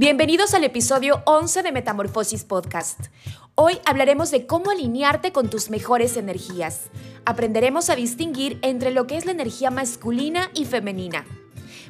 [0.00, 3.08] Bienvenidos al episodio 11 de Metamorfosis Podcast.
[3.54, 6.84] Hoy hablaremos de cómo alinearte con tus mejores energías.
[7.26, 11.26] Aprenderemos a distinguir entre lo que es la energía masculina y femenina.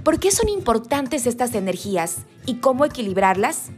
[0.03, 3.71] ¿Por qué son importantes estas energías y cómo equilibrarlas?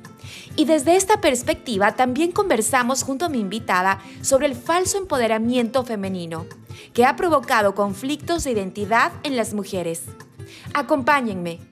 [0.57, 6.47] Y desde esta perspectiva también conversamos junto a mi invitada sobre el falso empoderamiento femenino,
[6.95, 10.05] que ha provocado conflictos de identidad en las mujeres.
[10.73, 11.72] Acompáñenme.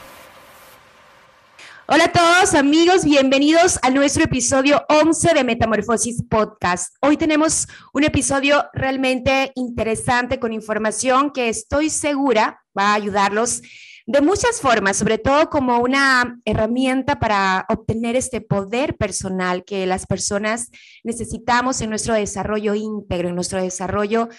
[1.87, 6.95] Hola a todos amigos, bienvenidos a nuestro episodio 11 de Metamorfosis Podcast.
[7.01, 13.61] Hoy tenemos un episodio realmente interesante con información que estoy segura va a ayudarlos
[14.05, 20.05] de muchas formas, sobre todo como una herramienta para obtener este poder personal que las
[20.05, 20.69] personas
[21.03, 24.29] necesitamos en nuestro desarrollo íntegro, en nuestro desarrollo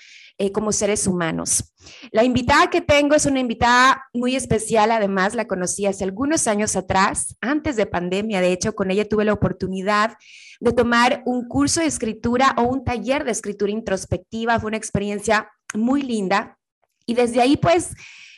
[0.43, 1.73] eh, como seres humanos.
[2.11, 6.75] La invitada que tengo es una invitada muy especial, además la conocí hace algunos años
[6.75, 10.17] atrás, antes de pandemia, de hecho, con ella tuve la oportunidad
[10.59, 15.49] de tomar un curso de escritura o un taller de escritura introspectiva, fue una experiencia
[15.75, 16.59] muy linda
[17.07, 17.91] y desde ahí pues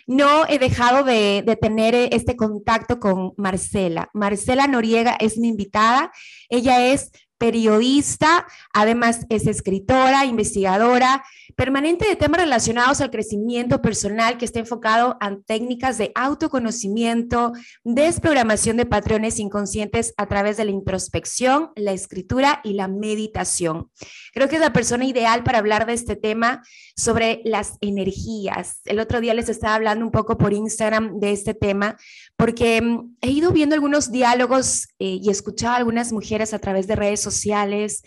[0.06, 4.10] no he dejado de, de, tener este contacto con Marcela.
[4.12, 6.12] Marcela Noriega es mi invitada.
[6.50, 11.22] Ella es periodista, además es escritora, investigadora,
[11.56, 17.52] permanente de temas relacionados al crecimiento personal que está enfocado en técnicas de autoconocimiento,
[17.84, 23.90] desprogramación de patrones inconscientes a través de la introspección, la escritura y la meditación.
[24.32, 26.62] Creo que es la persona ideal para hablar de este tema
[26.96, 28.80] sobre las energías.
[28.84, 31.96] El otro día les estaba hablando un poco por Instagram de este tema
[32.36, 36.86] porque mm, he ido viendo algunos diálogos eh, y escuchado a algunas mujeres a través
[36.86, 38.02] de redes sociales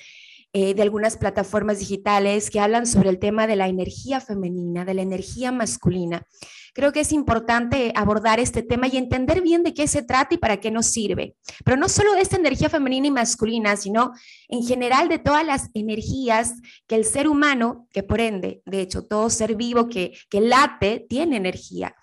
[0.54, 4.94] eh, de algunas plataformas digitales que hablan sobre el tema de la energía femenina, de
[4.94, 6.26] la energía masculina.
[6.74, 10.38] Creo que es importante abordar este tema y entender bien de qué se trata y
[10.38, 11.36] para qué nos sirve.
[11.66, 14.14] Pero no solo de esta energía femenina y masculina, sino
[14.48, 16.54] en general de todas las energías
[16.88, 21.06] que el ser humano, que por ende, de hecho, todo ser vivo que, que late,
[21.10, 21.96] tiene energía.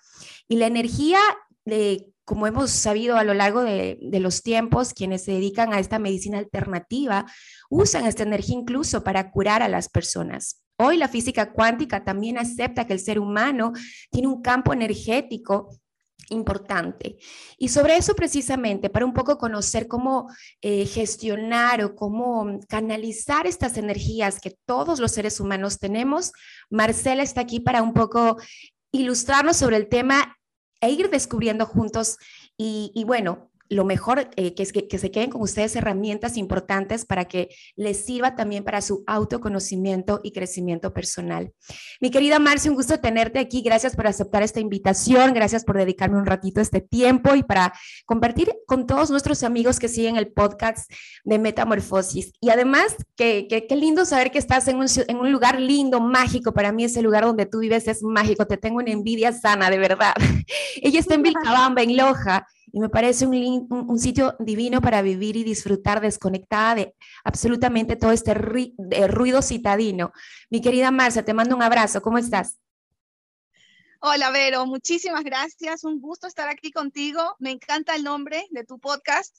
[0.47, 1.19] Y la energía
[1.65, 5.99] de como hemos sabido a lo largo de, los tiempos, quienes se dedican a esta
[5.99, 7.25] medicina alternativa
[7.69, 10.61] usan esta energía incluso para curar a las personas.
[10.77, 13.71] Hoy la física cuántica también acepta que el ser humano
[14.11, 15.69] tiene un campo energético
[16.29, 17.17] importante.
[17.57, 20.27] Y sobre eso precisamente, para un poco conocer cómo
[20.61, 26.31] eh, gestionar o cómo canalizar estas energías que todos los seres humanos tenemos,
[26.71, 28.37] Marcela está aquí para un poco
[28.91, 30.35] ilustrarnos sobre el tema
[30.85, 32.17] e ir descubriendo juntos
[32.57, 37.05] y, y bueno, lo mejor eh, que que, que, se queden con ustedes herramientas importantes
[37.05, 41.53] para que les sirva también para su autoconocimiento y crecimiento personal.
[42.01, 43.61] Mi querida Marcia, un gusto tenerte aquí.
[43.61, 45.33] Gracias por aceptar esta invitación.
[45.33, 47.73] Gracias por dedicarme un ratito este tiempo y para
[48.05, 50.91] compartir con todos nuestros amigos que siguen el podcast
[51.23, 52.33] de Metamorfosis.
[52.41, 56.53] Y además, qué lindo saber que estás en un, en un lugar lindo, mágico.
[56.53, 58.47] Para mí ese lugar donde tú vives es mágico.
[58.47, 60.13] Te tengo una envidia sana, de verdad.
[60.81, 65.37] Ella está en Vilcabamba, en Loja y me parece un, un, sitio divino para vivir
[65.37, 70.11] y disfrutar desconectada de absolutamente todo este ruido citadino.
[70.49, 72.59] Mi querida Marcia, te mando un abrazo, ¿cómo estás?
[74.01, 77.37] Hola, Vero, muchísimas gracias, un gusto estar aquí contigo.
[77.39, 79.33] Me encanta el nombre de tu podcast,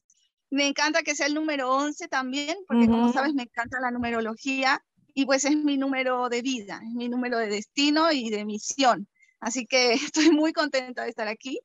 [0.49, 4.83] me encanta que sea el número 11 también, porque como sabes, me encanta la numerología
[5.12, 9.06] y pues es mi número de vida, es mi número de destino y de misión.
[9.41, 11.61] Así que estoy muy contenta de estar aquí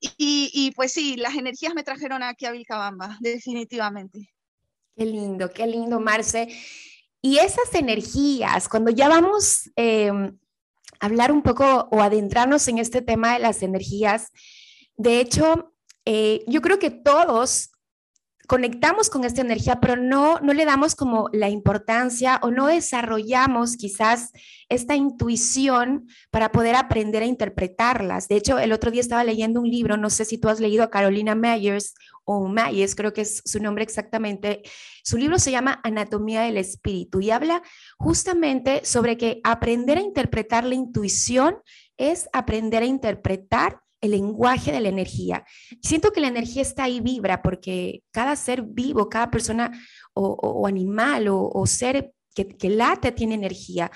[0.00, 4.32] y, pues sí, las energías me trajeron aquí a Vilcabamba, definitivamente.
[4.96, 6.48] Qué lindo, qué lindo, Marce.
[7.20, 10.38] Y esas energías, cuando ya vamos em,
[11.00, 14.30] a hablar un poco o adentrarnos en este tema de las energías,
[14.96, 15.74] de hecho,
[16.04, 17.70] eh, yo creo que todos
[18.48, 23.76] conectamos con esta energía, pero no, no le damos como la importancia o no desarrollamos
[23.76, 24.32] quizás
[24.70, 28.26] esta intuición para poder aprender a interpretarlas.
[28.26, 30.82] De hecho, el otro día estaba leyendo un libro, no sé si tú has leído
[30.82, 31.92] a Carolina Myers
[32.24, 34.62] o Myers, creo que es su nombre exactamente.
[35.04, 37.62] Su libro se llama Anatomía del Espíritu y habla
[37.98, 41.58] justamente sobre que aprender a interpretar la intuición
[41.98, 45.44] es aprender a interpretar el lenguaje de la energía.
[45.82, 49.72] Siento que la energía está ahí, vibra, porque cada ser vivo, cada persona
[50.14, 53.90] o, animal o, ser que, late tiene energía.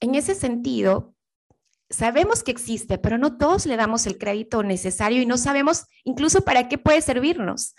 [0.00, 1.14] En ese sentido,
[1.88, 6.42] sabemos que existe, pero no todos le damos el crédito necesario y no sabemos incluso
[6.42, 7.74] para qué puede servirnos.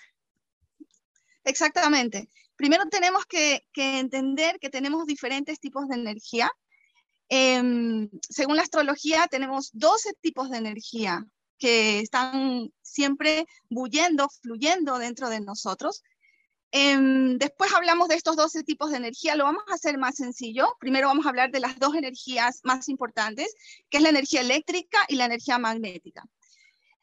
[1.44, 2.30] Exactamente.
[2.56, 6.52] Primero tenemos que, entender que tenemos diferentes tipos de energía.
[7.30, 11.26] Em, según la astrología, tenemos 12 tipos de energía
[11.58, 16.04] que están siempre bullendo, fluyendo dentro de nosotros.
[16.72, 20.76] Em, después hablamos de estos 12 tipos de energía, lo vamos a hacer más sencillo.
[20.80, 23.56] Primero vamos a hablar de las dos energías más importantes,
[23.90, 26.26] que es la energía eléctrica y la energía magnética.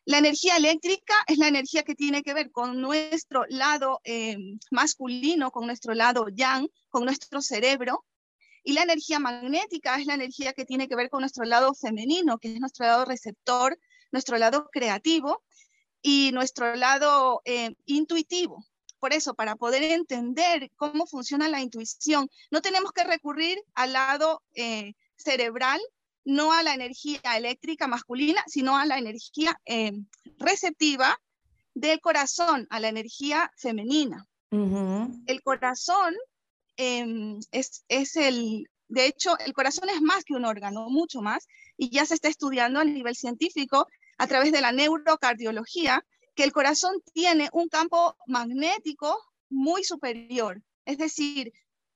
[0.07, 5.51] La energía eléctrica es la energía que tiene que ver con nuestro lado em, masculino,
[5.51, 8.05] con nuestro lado yang, con nuestro cerebro.
[8.63, 12.39] Y la energía magnética es la energía que tiene que ver con nuestro lado femenino,
[12.39, 13.79] que es nuestro lado receptor,
[14.15, 15.43] nuestro lado creativo
[16.01, 18.65] y nuestro lado em, intuitivo.
[19.01, 24.41] Por eso, para poder entender cómo funciona la intuición, no tenemos que recurrir al lado
[24.55, 25.81] eh, cerebral,
[26.25, 29.93] no a la energía eléctrica masculina, sino a la energía eh,
[30.39, 31.21] receptiva
[31.75, 34.27] del corazón, a la energía femenina.
[35.27, 36.15] El corazón
[36.77, 41.49] em, es, es el, de hecho, el corazón es más que un órgano, mucho más,
[41.77, 43.89] y ya se está estudiando a nivel científico
[44.19, 49.19] a través de la neurocardiología, que el corazón tiene un campo magnético
[49.49, 50.63] muy superior.
[50.85, 51.53] Es decir,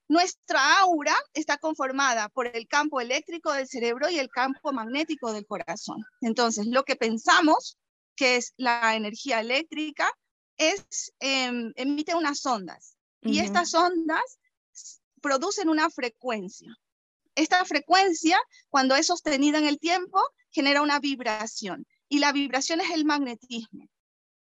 [0.08, 5.46] nuestra aura está conformada por el campo eléctrico del cerebro y el campo magnético del
[5.46, 6.02] corazón.
[6.22, 7.78] Entonces, lo que pensamos,
[8.16, 10.10] que es la energía eléctrica,
[10.56, 12.96] es, em, emite unas ondas.
[13.20, 14.38] Y estas ondas
[15.20, 16.74] producen una frecuencia.
[17.34, 20.20] Esta frecuencia, cuando es sostenida en el tiempo,
[20.50, 21.86] genera una vibración.
[22.08, 23.88] Y la vibración es el magnetismo.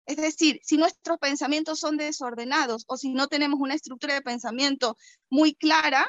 [0.05, 4.97] Es decir, si nuestros pensamientos son desordenados o si no tenemos una estructura de pensamiento
[5.29, 6.05] muy clara,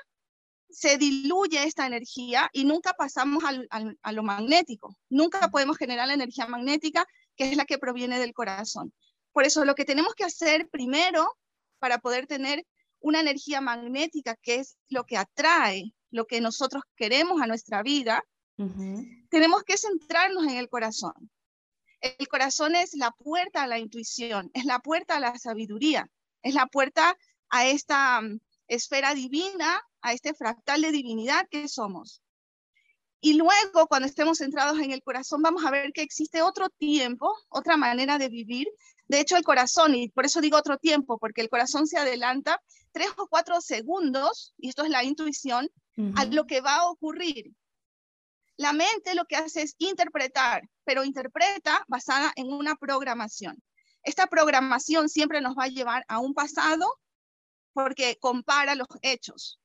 [0.70, 4.96] se diluye esta energía y nunca pasamos a lo magnético.
[5.10, 7.06] Nunca podemos generar la energía magnética,
[7.36, 8.92] que es la que proviene del corazón.
[9.32, 11.36] Por eso lo que tenemos que hacer primero
[11.78, 12.66] para poder tener
[13.00, 18.24] una energía magnética, que es lo que atrae, lo que nosotros queremos a nuestra vida,
[19.30, 21.30] tenemos que centrarnos en el corazón.
[22.00, 26.10] El corazón es la puerta a la intuición, es la puerta a la sabiduría,
[26.42, 27.16] es la puerta
[27.48, 32.22] a esta mm, esfera divina, a este fractal de divinidad que somos.
[33.20, 37.32] Y luego, cuando estemos centrados en el corazón, vamos a ver que existe otro tiempo,
[37.48, 38.66] otra manera de vivir.
[39.06, 42.60] De hecho, el corazón, y por eso digo otro tiempo, porque el corazón se adelanta
[42.90, 45.70] tres o cuatro segundos, y esto es la intuición,
[46.16, 47.52] a lo que va a ocurrir.
[48.56, 53.62] La mente lo que hace es interpretar, pero interpreta basada en una programación.
[54.02, 56.98] Esta programación siempre nos va a llevar a un pasado
[57.72, 59.58] porque compara los hechos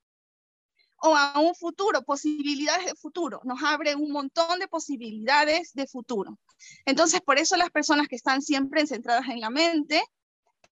[0.99, 3.41] o a un futuro, posibilidades de futuro.
[3.43, 6.39] Nos abre un montón de posibilidades de futuro.
[6.85, 10.01] Entonces, por eso las personas que están siempre centradas en la mente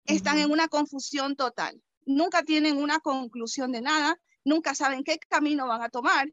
[0.06, 1.80] están en una confusión total.
[2.06, 6.28] Nunca tienen una conclusión de nada, nunca saben qué camino van a tomar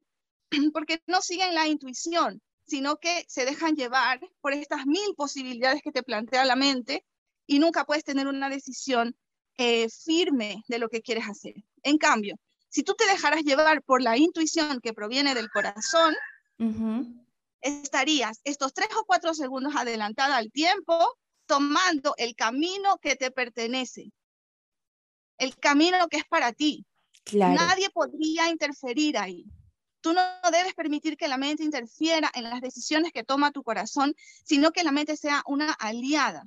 [0.72, 5.92] porque no siguen la intuición, sino que se dejan llevar por estas mil posibilidades que
[5.92, 7.04] te plantea la mente
[7.46, 9.16] y nunca puedes tener una decisión
[9.58, 11.54] eh, firme de lo que quieres hacer.
[11.82, 12.36] En cambio,
[12.68, 16.14] si tú te dejaras llevar por la intuición que proviene del corazón,
[17.60, 24.10] estarías estos tres o cuatro segundos adelantada al tiempo tomando el camino que te pertenece,
[25.38, 26.86] el camino que es para ti.
[27.32, 29.44] Nadie podría interferir ahí.
[30.02, 34.14] Tú no debes permitir que la mente interfiera en las decisiones que toma tu corazón,
[34.44, 36.44] sino que la mente sea una aliada.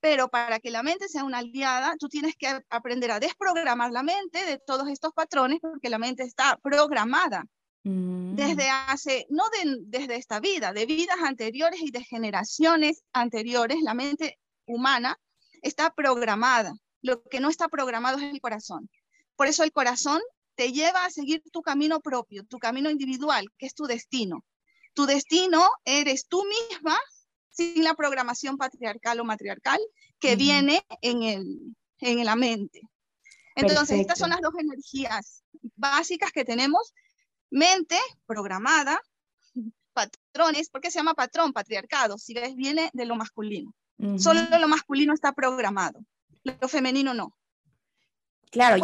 [0.00, 4.02] Pero para que la mente sea una aliada, tú tienes que aprender a desprogramar la
[4.02, 7.44] mente de todos estos patrones, porque la mente está programada
[7.84, 8.34] mm.
[8.34, 9.44] desde hace, no
[9.86, 15.16] desde esta vida, de vidas anteriores y de generaciones anteriores, la mente humana
[15.62, 16.74] está programada.
[17.02, 18.90] Lo que no está programado es el corazón.
[19.36, 20.20] Por eso el corazón
[20.54, 24.44] te lleva a seguir tu camino propio, tu camino individual, que es tu destino.
[24.94, 26.98] Tu destino eres tú misma
[27.50, 29.80] sin la programación patriarcal o matriarcal
[30.18, 32.80] que viene en el, en la mente.
[33.56, 35.44] Entonces, estas son las dos energías
[35.76, 36.92] básicas que tenemos.
[37.50, 39.00] Mente programada,
[39.92, 41.52] patrones, ¿por qué se llama patrón?
[41.52, 43.74] Patriarcado, si ves, viene de lo masculino.
[44.18, 46.04] Solo lo masculino está programado,
[46.42, 47.36] lo femenino no.
[48.50, 48.80] Claro, y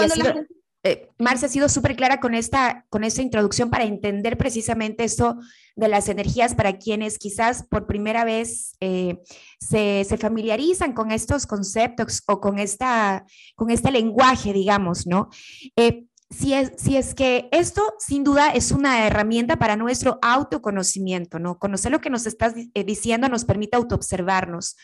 [0.82, 5.37] eh, Marcia ha sido súper clara con esta, con esta introducción para entender precisamente esto
[5.76, 9.18] de las energías para quienes quizás por primera vez eh,
[9.60, 15.28] se, se, familiarizan con estos conceptos o con, esta, con este lenguaje, digamos, ¿no?
[15.76, 21.38] Eh, si es, si es que esto sin duda es una herramienta para nuestro autoconocimiento,
[21.38, 21.58] ¿no?
[21.58, 24.76] Conocer lo que nos estás diciendo nos permite autoobservarnos.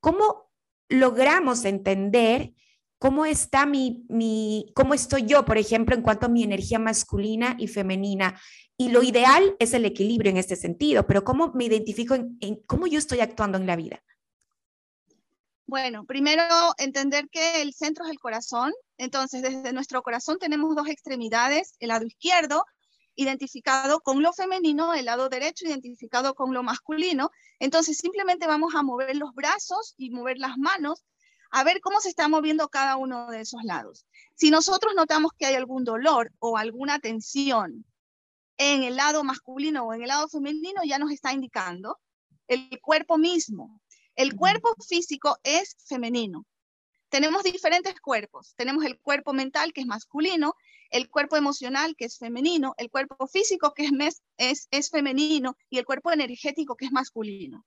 [0.00, 0.50] ¿Cómo
[0.88, 2.52] logramos entender
[2.98, 7.56] cómo está mi, mi, cómo estoy yo, por ejemplo, en cuanto a mi energía masculina
[7.58, 8.40] y femenina.
[8.76, 12.86] Y lo ideal es el equilibrio en este sentido, pero ¿cómo me identifico en, cómo
[12.86, 14.02] yo estoy actuando en la vida?
[15.66, 16.44] Bueno, primero
[16.78, 18.72] entender que el centro es el corazón.
[18.96, 22.64] Entonces, desde nuestro corazón tenemos dos extremidades, el lado izquierdo
[23.16, 27.30] identificado con lo femenino, el lado derecho identificado con lo masculino.
[27.58, 31.04] Entonces, simplemente vamos a mover los brazos y mover las manos
[31.50, 34.06] a ver cómo se está moviendo cada uno de esos lados.
[34.34, 37.84] Si nosotros notamos que hay algún dolor o alguna tensión
[38.58, 41.98] en el lado masculino o en el lado femenino, ya nos está indicando
[42.48, 43.80] el cuerpo mismo.
[44.14, 46.44] El cuerpo físico es femenino.
[47.08, 48.54] Tenemos diferentes cuerpos.
[48.56, 50.54] Tenemos el cuerpo mental, que es masculino,
[50.90, 55.78] el cuerpo emocional, que es femenino, el cuerpo físico, que es, es, es femenino, y
[55.78, 57.64] el cuerpo energético, que es masculino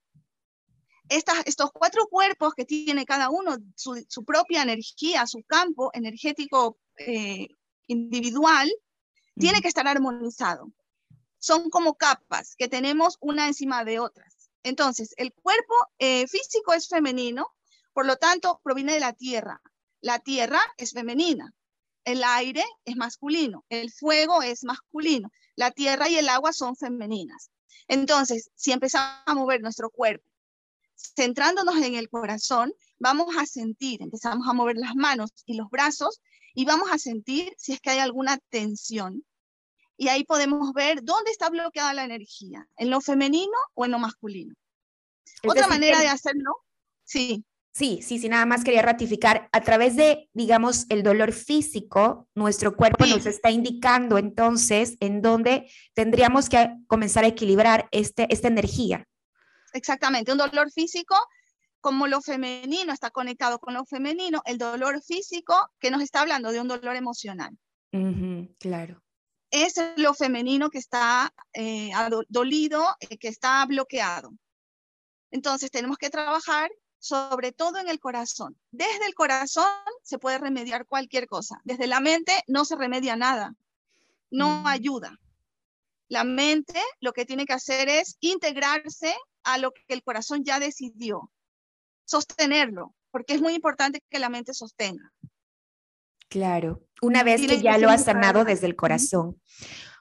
[1.09, 7.47] estos cuatro cuerpos que tiene cada uno, su, propia energía, su campo energético eh,
[7.87, 8.71] individual,
[9.37, 10.71] tiene que estar armonizado.
[11.39, 14.51] Son como capas que tenemos una encima de otras.
[14.63, 17.47] Entonces, el cuerpo eh, físico es femenino,
[17.93, 19.61] por lo tanto, proviene de la tierra.
[20.01, 21.53] La tierra es femenina.
[22.05, 23.65] El aire es masculino.
[23.69, 25.29] El fuego es masculino.
[25.55, 27.51] La tierra y el agua son femeninas.
[27.87, 30.30] Entonces, si empezamos a mover nuestro cuerpo
[31.15, 36.21] centrándonos en el corazón, vamos a sentir, empezamos a mover las manos y los brazos
[36.53, 39.23] y vamos a sentir si es que hay alguna tensión.
[39.97, 43.99] Y ahí podemos ver dónde está bloqueada la energía, en lo femenino o en lo
[43.99, 44.55] masculino.
[45.47, 46.51] Otra manera de hacerlo,
[47.03, 47.45] sí.
[47.73, 52.75] Sí, sí, sí, nada más quería ratificar, a través de, digamos, el dolor físico, nuestro
[52.75, 59.07] cuerpo nos está indicando entonces en dónde tendríamos que comenzar a equilibrar este, esta energía.
[59.73, 61.15] Exactamente, un dolor físico,
[61.79, 66.51] como lo femenino está conectado con lo femenino, el dolor físico que nos está hablando
[66.51, 67.57] de un dolor emocional.
[68.59, 69.01] claro.
[69.49, 71.91] Es lo femenino que está eh,
[72.29, 74.31] dolido, eh, que está bloqueado.
[75.29, 78.55] Entonces tenemos que trabajar sobre todo en el corazón.
[78.69, 79.65] Desde el corazón
[80.03, 81.59] se puede remediar cualquier cosa.
[81.63, 83.55] Desde la mente no se remedia nada.
[84.29, 85.17] No ayuda.
[86.07, 90.59] La mente lo que tiene que hacer es integrarse a lo que el corazón ya
[90.59, 91.31] decidió,
[92.05, 95.11] sostenerlo, porque es muy importante que la mente sostenga.
[96.29, 99.41] Claro, una vez que ya lo has sanado desde el corazón.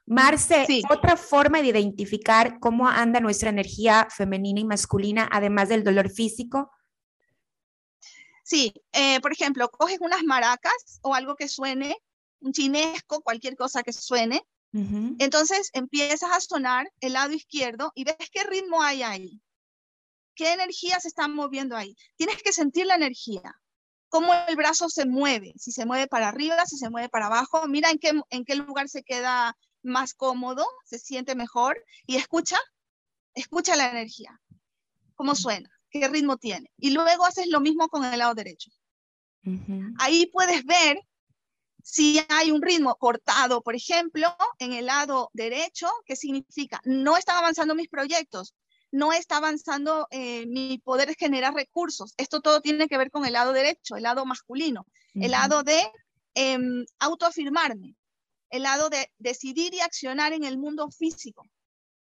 [0.07, 6.11] Marce, otra forma de identificar cómo anda nuestra energía femenina y masculina, además del dolor
[6.11, 6.71] físico.
[8.45, 11.97] Sí, eh, por ejemplo, coges unas maracas o algo que suene,
[12.41, 18.17] un chinesco, cualquier cosa que suene, entonces empiezas a sonar el lado izquierdo y ves
[18.33, 19.41] qué ritmo hay ahí,
[20.35, 21.97] qué energía se está moviendo ahí.
[22.17, 23.61] Tienes que sentir la energía,
[24.09, 27.67] cómo el brazo se mueve, si se mueve para arriba, si se mueve para abajo.
[27.69, 32.59] Mira en qué, en qué lugar se queda más cómodo, se siente mejor y escucha,
[33.35, 34.41] escucha la energía,
[35.15, 36.71] cómo suena, qué ritmo tiene.
[36.79, 38.71] Y luego haces lo mismo con el lado derecho.
[39.99, 41.01] Ahí puedes ver
[41.83, 46.81] si hay un ritmo cortado, por ejemplo, en el lado derecho, ¿qué significa?
[46.85, 48.55] No están avanzando mis proyectos,
[48.93, 52.15] no está avanzando eh, mi poder generar recursos.
[52.17, 55.81] Esto todo tiene que ver con el lado derecho, el lado masculino, el lado de
[56.35, 57.95] em, autoafirmarme,
[58.51, 61.47] el lado de decidir y accionar en el mundo físico.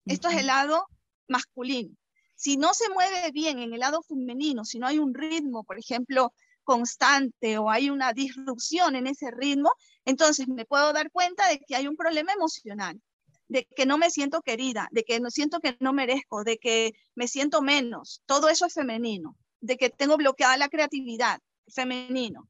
[0.05, 0.87] Esto es el lado
[1.27, 1.95] masculino.
[2.35, 5.79] Si no se mueve bien en el lado femenino, si no hay un ritmo, por
[5.79, 6.33] ejemplo,
[6.65, 9.71] constante o hay una disrupción en ese ritmo,
[10.03, 13.01] entonces me puedo dar cuenta de que hay un problema emocional,
[13.47, 16.93] de que no me siento querida, de que no siento que no merezco, de que
[17.15, 18.21] me siento menos.
[18.25, 22.49] Todo eso es femenino, de que tengo bloqueada la creatividad, femenino.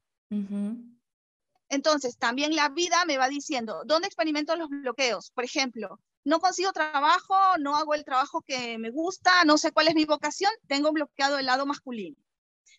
[1.68, 5.30] Entonces, también la vida me va diciendo, ¿dónde experimento los bloqueos?
[5.32, 9.88] Por ejemplo, no consigo trabajo, no hago el trabajo que me gusta, no sé cuál
[9.88, 12.16] es mi vocación, tengo bloqueado el lado masculino.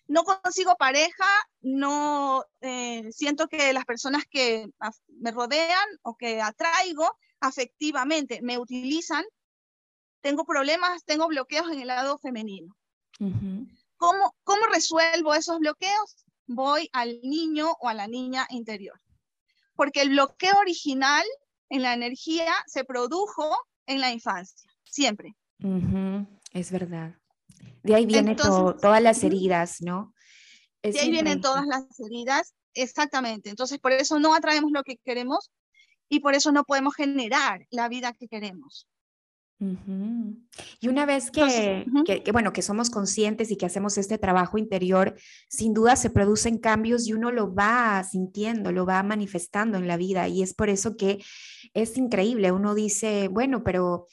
[0.07, 1.25] No consigo pareja,
[1.61, 4.67] no eh, siento que las personas que
[5.19, 9.23] me rodean o que atraigo afectivamente me utilizan,
[10.21, 12.75] tengo problemas, tengo bloqueos en el lado femenino.
[13.97, 16.25] ¿Cómo, ¿Cómo resuelvo esos bloqueos?
[16.45, 18.99] Voy al niño o a la niña interior.
[19.75, 21.25] Porque el bloqueo original
[21.69, 25.35] en la energía se produjo en la infancia, siempre.
[26.53, 27.15] Es verdad.
[27.83, 30.13] De ahí vienen todas las heridas, ¿no?
[30.83, 33.49] de ahí vienen todas las heridas, exactamente.
[33.49, 35.51] Entonces, por eso no atraemos lo que queremos
[36.09, 38.87] y por eso no podemos generar la vida que queremos.
[39.59, 41.85] Y una vez que,
[42.31, 45.15] bueno, que somos conscientes y que hacemos este trabajo interior,
[45.49, 49.97] sin duda se producen cambios y uno lo va sintiendo, lo va manifestando en la
[49.97, 50.27] vida.
[50.27, 51.23] Y es por eso que
[51.73, 52.51] es increíble.
[52.51, 54.07] Uno dice, bueno, pero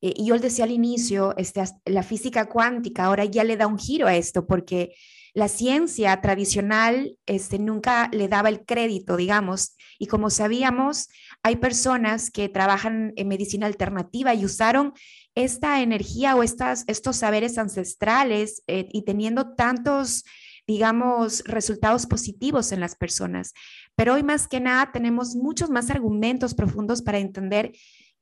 [0.00, 3.78] eh, yo les decía al inicio, este, la física cuántica ahora ya le da un
[3.78, 4.94] giro a esto, porque
[5.34, 11.08] la ciencia tradicional este, nunca le daba el crédito, digamos, y como sabíamos,
[11.42, 14.92] hay personas que trabajan en medicina alternativa y usaron
[15.34, 20.24] esta energía o estas, estos saberes ancestrales eh, y teniendo tantos
[20.66, 23.54] digamos, resultados positivos en las personas.
[23.96, 27.72] Pero hoy más que nada tenemos muchos más argumentos profundos para entender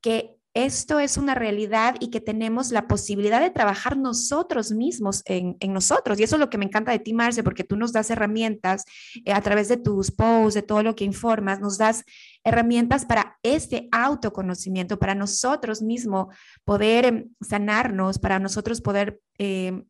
[0.00, 5.56] que esto es una realidad y que tenemos la posibilidad de trabajar nosotros mismos en,
[5.72, 6.18] nosotros.
[6.18, 8.84] Y eso es lo que me encanta de ti, Marce, porque tú nos das herramientas
[9.24, 12.04] eh, a través de tus posts, de todo lo que informas, nos das
[12.42, 16.34] herramientas para este autoconocimiento, para nosotros mismos
[16.64, 19.84] poder em, sanarnos, para nosotros poder em,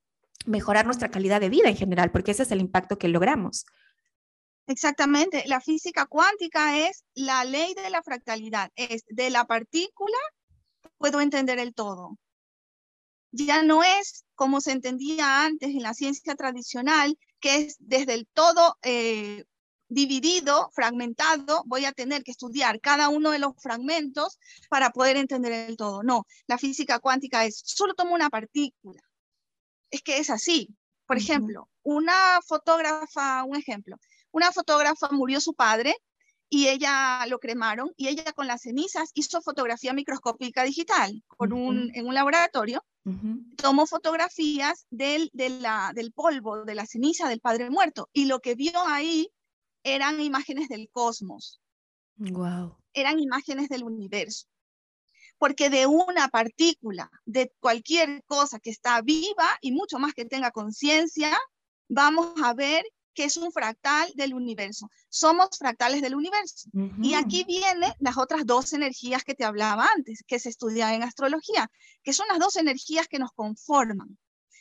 [0.44, 3.64] mejorar nuestra calidad de vida en general, porque ese es el impacto que logramos.
[4.66, 10.18] Exactamente, la física cuántica es la ley de la fractalidad, es de la partícula
[10.98, 12.18] puedo entender el todo.
[13.30, 18.26] Ya no es como se entendía antes en la ciencia tradicional, que es desde el
[18.32, 19.44] todo eh,
[19.88, 24.38] dividido, fragmentado, voy a tener que estudiar cada uno de los fragmentos
[24.68, 26.02] para poder entender el todo.
[26.02, 29.02] No, la física cuántica es, solo tomo una partícula.
[29.90, 30.68] Es que es así.
[31.06, 33.96] Por ejemplo, una fotógrafa, un ejemplo,
[34.30, 35.96] una fotógrafa murió su padre
[36.50, 41.90] y ella lo cremaron y ella con las cenizas hizo fotografía microscópica digital con un,
[41.94, 42.84] en un laboratorio.
[43.56, 48.78] Tomó fotografías del, del polvo, de la ceniza del padre muerto y lo que vio
[48.86, 49.30] ahí
[49.82, 51.58] eran imágenes del cosmos.
[52.16, 52.76] Wow.
[52.92, 54.46] Eran imágenes del universo.
[55.38, 60.50] Porque de una partícula, de cualquier cosa que está viva y mucho más que tenga
[60.50, 61.38] conciencia,
[61.88, 62.84] vamos a ver
[63.18, 64.88] que es un fractal del universo.
[65.08, 66.70] Somos fractales del universo.
[67.02, 71.02] Y aquí vienen las otras dos energías que te hablaba antes, que se estudian en
[71.02, 71.68] astrología,
[72.04, 74.16] que son las dos energías que nos conforman.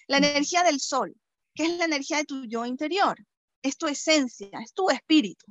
[0.08, 1.16] La energía del sol,
[1.54, 3.24] que es la energía de tu yo interior,
[3.62, 5.46] es tu esencia, es tu espíritu.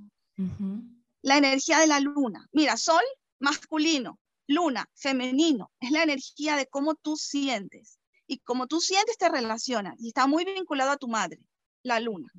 [1.22, 2.48] La energía de la luna.
[2.50, 3.04] Mira, sol
[3.38, 8.00] masculino, luna femenino, es la energía de cómo tú sientes.
[8.26, 11.38] Y como tú sientes te relaciona y está muy vinculado a tu madre
[11.84, 12.32] la luna,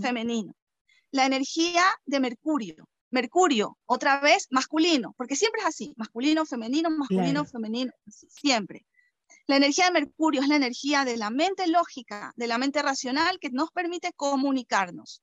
[0.00, 0.54] femenino.
[1.10, 7.44] La energía de Mercurio, Mercurio, otra vez masculino, porque siempre es así, masculino, femenino, masculino,
[7.44, 8.84] femenino, siempre.
[9.46, 13.38] La energía de Mercurio es la energía de la mente lógica, de la mente racional
[13.38, 15.22] que nos permite comunicarnos.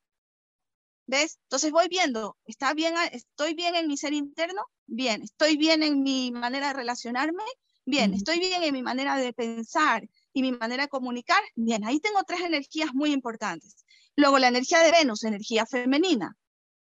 [1.08, 1.40] ¿Ves?
[1.44, 4.64] Entonces voy viendo, ¿está bien, ¿estoy bien en mi ser interno?
[4.86, 5.22] Bien.
[5.24, 7.44] ¿Estoy bien en mi manera de relacionarme?
[7.86, 8.14] Bien.
[8.14, 10.08] ¿Estoy bien en mi manera de pensar?
[10.34, 13.86] y mi manera de comunicar, bien, ahí tengo tres energías muy importantes.
[14.16, 16.36] Luego la energía de Venus, energía femenina,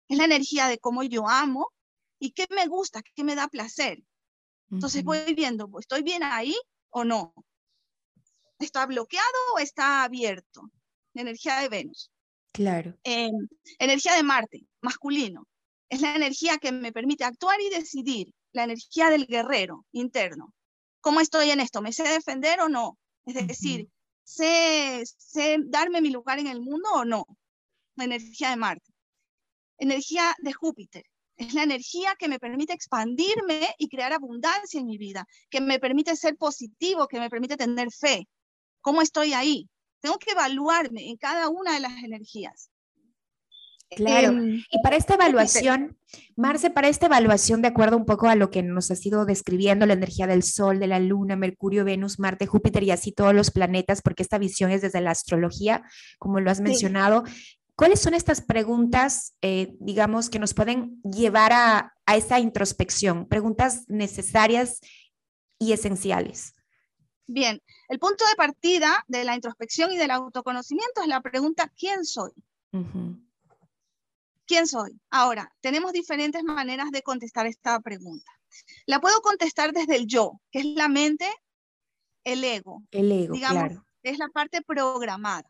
[0.07, 1.71] es la energía de cómo yo amo
[2.19, 4.03] y qué me gusta, qué me da placer.
[4.71, 6.55] Entonces voy viendo, ¿estoy bien ahí
[6.89, 7.33] o no?
[8.59, 10.69] ¿Está bloqueado o está abierto?
[11.13, 12.11] La energía de Venus.
[12.51, 12.95] Claro.
[13.03, 13.47] Em,
[13.79, 15.47] energía de Marte, masculino.
[15.89, 18.33] Es la energía que me permite actuar y decidir.
[18.51, 20.53] La energía del guerrero interno.
[21.01, 21.81] ¿Cómo estoy en esto?
[21.81, 22.97] ¿Me sé defender o no?
[23.25, 23.89] Es decir,
[24.23, 25.03] ¿sé,
[25.65, 27.25] darme mi lugar en el mundo o no?
[27.95, 28.91] La energía de Marte.
[29.77, 31.03] Energía de Júpiter.
[31.35, 35.79] Es la energía que me permite expandirme y crear abundancia en mi vida, que me
[35.79, 38.27] permite ser positivo, que me permite tener fe.
[38.81, 39.69] ¿Cómo estoy ahí?
[39.99, 42.69] Tengo que evaluarme en cada una de las energías.
[43.95, 44.29] Claro.
[44.29, 45.97] Em, y para esta evaluación,
[46.35, 49.85] Marce, para esta evaluación, de acuerdo un poco a lo que nos ha sido describiendo,
[49.85, 53.51] la energía del Sol, de la Luna, Mercurio, Venus, Marte, Júpiter y así todos los
[53.51, 55.83] planetas, porque esta visión es desde la astrología,
[56.19, 57.23] como lo has mencionado.
[57.75, 63.27] ¿Cuáles son estas preguntas, eh, digamos, que nos pueden llevar a, a esa introspección?
[63.27, 64.79] Preguntas necesarias
[65.57, 66.53] y esenciales.
[67.25, 72.05] Bien, el punto de partida de la introspección y del autoconocimiento es la pregunta, ¿quién
[72.05, 72.31] soy?
[74.45, 74.99] ¿Quién soy?
[75.09, 78.31] Ahora, tenemos diferentes maneras de contestar esta pregunta.
[78.85, 81.27] La puedo contestar desde el yo, que es la mente,
[82.23, 82.83] el ego.
[82.91, 85.49] El ego, digamos, es la parte programada.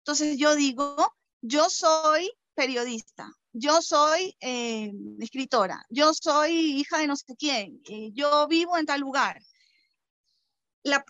[0.00, 7.16] Entonces yo digo, yo soy periodista, yo soy eh, escritora, yo soy hija de no
[7.16, 9.40] sé quién, eh, yo vivo en tal lugar.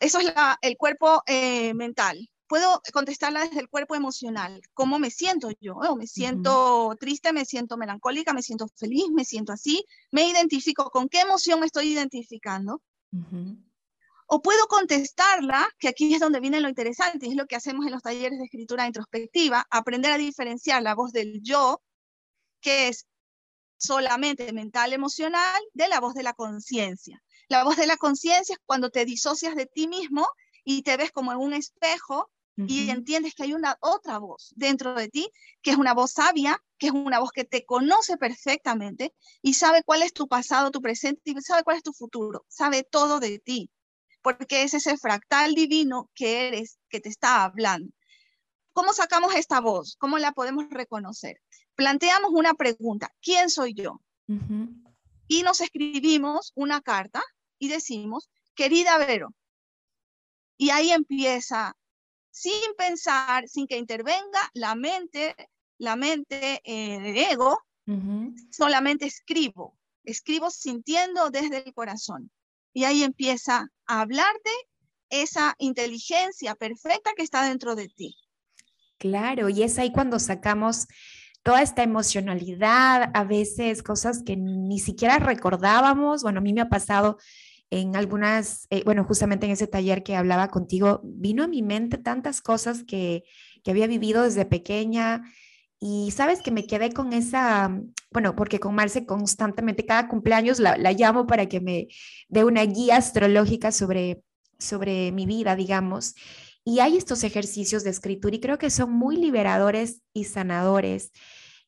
[0.01, 2.29] eso es el cuerpo eh, mental.
[2.49, 4.61] Puedo contestarla desde el cuerpo emocional.
[4.73, 5.75] ¿Cómo me siento yo?
[5.77, 9.85] Oh, me siento triste, me siento melancólica, me siento feliz, me siento así.
[10.13, 10.91] Me identifico.
[10.91, 12.83] ¿Con qué emoción me estoy identificando?
[14.29, 17.93] O puedo contestarla, que aquí es donde viene lo interesante, es lo que hacemos en
[17.93, 21.81] los talleres de escritura introspectiva, aprender a diferenciar la voz del yo,
[22.61, 23.07] que es
[23.77, 27.23] solamente mental emocional, de la voz de la conciencia.
[27.49, 30.27] La voz de la conciencia es cuando te disocias de ti mismo
[30.65, 34.95] y te ves como en un espejo y entiendes que hay una otra voz dentro
[34.95, 35.31] de ti,
[35.62, 39.83] que es una voz sabia, que es una voz que te conoce perfectamente y sabe
[39.85, 43.38] cuál es tu pasado, tu presente y sabe cuál es tu futuro, sabe todo de
[43.38, 43.71] ti
[44.27, 47.92] porque es ese fractal divino que eres, que te está hablando.
[48.73, 49.95] ¿Cómo sacamos esta voz?
[50.01, 51.40] ¿Cómo la podemos reconocer?
[51.77, 54.01] Planteamos una pregunta, ¿quién soy yo?
[55.29, 57.23] Y nos escribimos una carta
[57.61, 59.33] y decimos, querida Vero.
[60.57, 61.77] Y ahí empieza,
[62.37, 65.35] sin pensar, sin que intervenga la mente,
[65.79, 67.59] la mente, eh, el ego,
[68.51, 72.31] solamente escribo, escribo sintiendo desde el corazón.
[72.75, 74.51] Y ahí empieza a hablarte
[75.09, 78.14] esa inteligencia perfecta que está dentro de ti.
[78.99, 80.88] Claro, y es ahí cuando sacamos
[81.42, 86.22] toda esta emocionalidad, a veces cosas que ni siquiera recordábamos.
[86.22, 87.16] Bueno, a mí me ha pasado
[87.71, 91.99] en algunas, eh, bueno, justamente en ese taller que hablaba contigo, vino a mi mente
[91.99, 93.25] tantas cosas que,
[93.65, 95.23] que había vivido desde pequeña,
[95.79, 100.59] y sabes que me quedé con esa, mm, bueno, porque con Marce constantemente, cada cumpleaños
[100.59, 101.89] la, llamo para que me
[102.29, 104.23] dé una guía astrológica sobre,
[104.59, 106.15] sobre mi vida, digamos.
[106.65, 111.13] Y hay estos ejercicios de escritura y creo que son muy liberadores y sanadores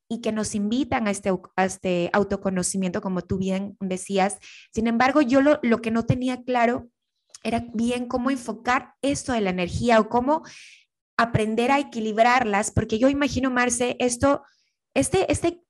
[0.09, 4.39] y que nos invitan a este, a este autoconocimiento, como tú bien decías.
[4.73, 6.89] Sin embargo, yo lo, lo que no tenía claro
[7.43, 10.43] era bien cómo enfocar esto de la energía o cómo
[11.17, 14.43] aprender a equilibrarlas, porque yo imagino, Marce, esto,
[14.95, 15.63] este, este,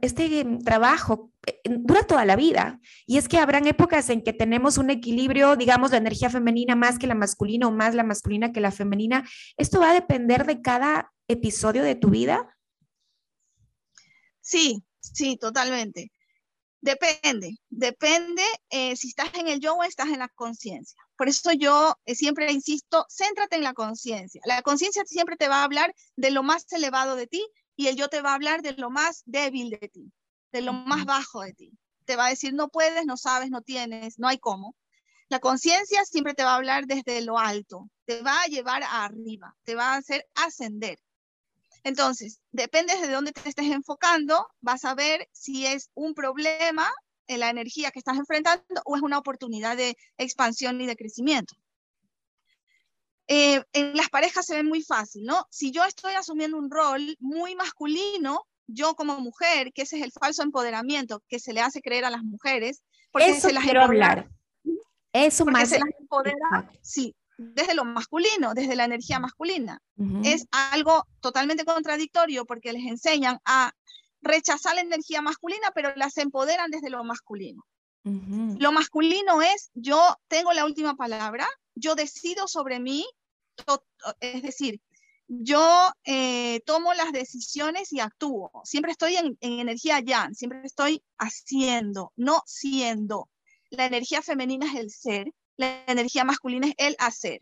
[0.00, 2.80] este trabajo eh, dura toda la vida.
[3.06, 6.98] Y es que habrán épocas en que tenemos un equilibrio, digamos, la energía femenina más
[6.98, 9.28] que la masculina o más la masculina que la femenina.
[9.56, 12.53] ¿Esto va a depender de cada episodio de tu vida?
[14.44, 16.12] Sí, sí, totalmente.
[16.82, 21.00] Depende, depende eh, si estás en el yo o estás en la conciencia.
[21.16, 24.42] Por eso yo eh, siempre insisto, céntrate en la conciencia.
[24.44, 27.42] La conciencia siempre te va a hablar de lo más elevado de ti
[27.74, 30.12] y el yo te va a hablar de lo más débil de ti,
[30.52, 31.72] de lo más bajo de ti.
[32.04, 34.76] Te va a decir, no puedes, no sabes, no tienes, no hay cómo.
[35.30, 39.56] La conciencia siempre te va a hablar desde lo alto, te va a llevar arriba,
[39.64, 40.98] te va a hacer ascender.
[41.84, 46.90] Entonces, depende de dónde te estés enfocando, vas a ver si es un problema
[47.26, 51.54] en la energía que estás enfrentando o es una oportunidad de expansión y de crecimiento.
[53.26, 55.46] Eh, en las parejas se ve muy fácil, ¿no?
[55.50, 60.12] Si yo estoy asumiendo un rol muy masculino, yo como mujer, que ese es el
[60.12, 63.82] falso empoderamiento que se le hace creer a las mujeres, porque Eso se las quiero
[63.82, 64.28] hablar.
[65.12, 65.68] Eso más.
[65.68, 69.80] se las empodera, sí, desde lo masculino, desde la energía masculina.
[70.24, 73.72] Es algo totalmente contradictorio porque les enseñan a
[74.20, 77.64] rechazar la energía masculina, pero las empoderan desde lo masculino.
[78.04, 83.06] Lo masculino es yo tengo la última palabra, yo decido sobre mí,
[84.20, 84.80] es decir,
[85.26, 88.50] yo eh, tomo las decisiones y actúo.
[88.64, 93.30] Siempre estoy en, en energía yang, siempre estoy haciendo, no siendo.
[93.70, 97.40] La energía femenina es el ser la energía masculina es el hacer.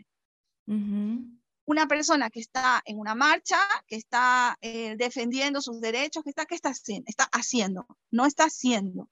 [0.66, 6.46] Una persona que está en una marcha, que está eh, defendiendo sus derechos, que está,
[6.46, 7.04] ¿qué está haciendo?
[7.06, 9.08] Está haciendo, no está haciendo.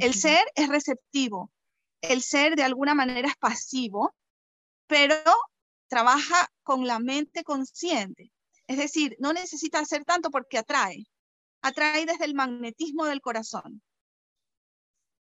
[0.00, 1.50] El ser es receptivo,
[2.00, 4.14] el ser de alguna manera es pasivo,
[4.86, 5.22] pero
[5.88, 8.32] trabaja con la mente consciente.
[8.66, 11.06] Es decir, no necesita hacer tanto porque atrae,
[11.62, 13.82] atrae desde el magnetismo del corazón.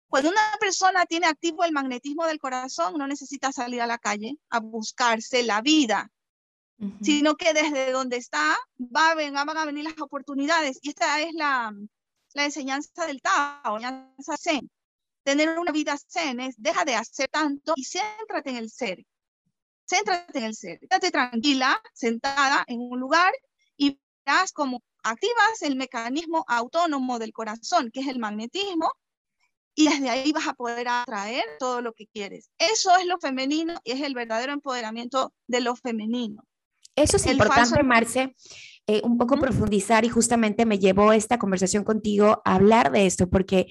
[0.08, 4.38] Cuando una persona tiene activo el magnetismo del corazón, no necesita salir a la calle
[4.50, 6.12] a buscarse la vida,
[7.02, 10.80] sino que desde donde está va a van a venir las oportunidades.
[10.82, 11.74] Y esta es la,
[12.34, 14.70] la enseñanza del Tao, la enseñanza Zen.
[15.24, 19.04] Tener una vida Zen es deja de hacer tanto y céntrate en el ser.
[19.86, 20.80] Céntrate en el ser.
[20.80, 23.32] Quédate tranquila, sentada en un lugar
[23.78, 28.92] y verás cómo activas el mecanismo autónomo del corazón, que es el magnetismo,
[29.76, 32.50] y desde ahí vas a poder atraer todo lo que quieres.
[32.58, 36.44] Eso es lo femenino y es el verdadero empoderamiento de lo femenino.
[36.96, 38.36] Eso es importante, Marce,
[38.86, 43.30] eh, un poco profundizar y justamente me llevó esta conversación contigo a hablar de esto,
[43.30, 43.68] porque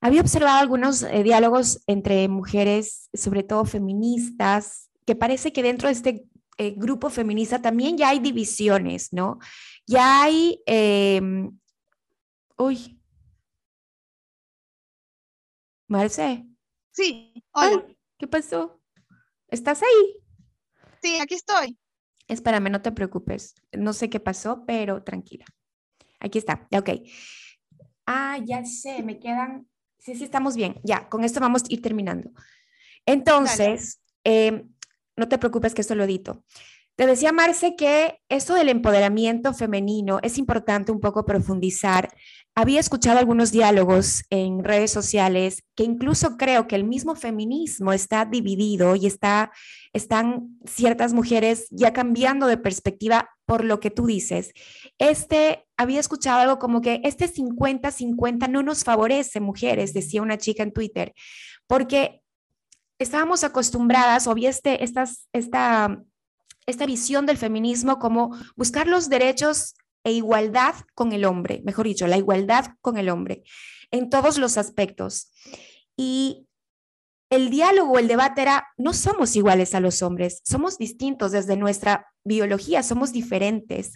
[0.00, 5.94] había observado algunos eh, diálogos entre mujeres, sobre todo feministas, que parece que dentro de
[5.94, 6.24] este
[6.58, 9.38] eh, grupo feminista también ya hay divisiones, ¿no?
[9.86, 10.62] Ya hay...
[10.66, 11.58] Em,
[12.56, 12.99] uy,
[15.90, 16.46] Marce.
[16.92, 17.84] Sí, hola.
[18.16, 18.80] ¿Qué pasó?
[19.48, 20.22] ¿Estás ahí?
[21.02, 21.76] Sí, aquí estoy.
[22.28, 23.56] Espérame, no te preocupes.
[23.72, 25.44] No sé qué pasó, pero tranquila.
[26.20, 26.68] Aquí está.
[26.70, 26.90] Ok.
[28.06, 29.66] Ah, ya sé, me quedan.
[29.98, 30.80] Sí, sí, estamos bien.
[30.84, 32.30] Ya, con esto vamos a ir terminando.
[33.04, 34.64] Entonces, eh,
[35.16, 36.44] no te preocupes que esto lo edito.
[37.00, 42.14] Te decía Marce que esto del empoderamiento femenino es importante un poco profundizar.
[42.54, 48.24] Había escuchado algunos diálogos en redes sociales que incluso creo que el mismo feminismo está
[48.24, 49.52] dividido y está,
[49.92, 54.52] están ciertas mujeres ya cambiando de perspectiva por lo que tú dices.
[54.98, 60.62] Este, había escuchado algo como que este 50-50 no nos favorece, mujeres, decía una chica
[60.62, 61.14] en Twitter,
[61.66, 62.20] porque
[62.98, 65.06] estábamos acostumbradas, o había este, esta
[66.70, 72.06] esta visión del feminismo como buscar los derechos e igualdad con el hombre, mejor dicho,
[72.06, 73.42] la igualdad con el hombre
[73.90, 75.30] en todos los aspectos.
[75.96, 76.46] Y
[77.30, 82.08] el diálogo, el debate era, no somos iguales a los hombres, somos distintos desde nuestra
[82.24, 83.92] biología, somos diferentes.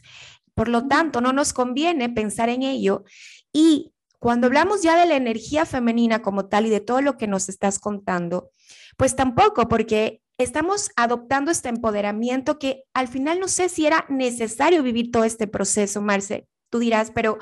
[0.55, 3.05] Por lo tanto, no nos conviene pensar en ello.
[3.53, 7.27] Y cuando hablamos ya de la energía femenina como tal y de todo lo que
[7.27, 8.51] nos estás contando,
[8.97, 14.83] pues tampoco, porque estamos adoptando este empoderamiento que al final no sé si era necesario
[14.83, 17.39] vivir todo este proceso, Marce, tú dirás, pero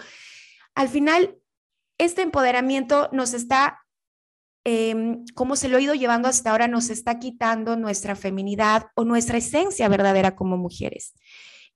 [0.74, 1.38] al final
[1.98, 3.78] este empoderamiento nos está,
[4.64, 9.05] em, como se lo he ido llevando hasta ahora, nos está quitando nuestra feminidad o
[9.05, 11.14] nuestra esencia verdadera como mujeres.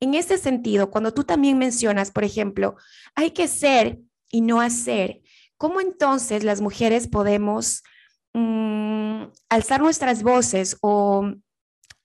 [0.00, 2.76] En este sentido, cuando tú también mencionas, por ejemplo,
[3.14, 3.98] hay que ser
[4.30, 5.22] y no hacer,
[5.56, 7.82] ¿cómo entonces las mujeres podemos
[8.38, 11.24] Mm, alzar nuestras voces o,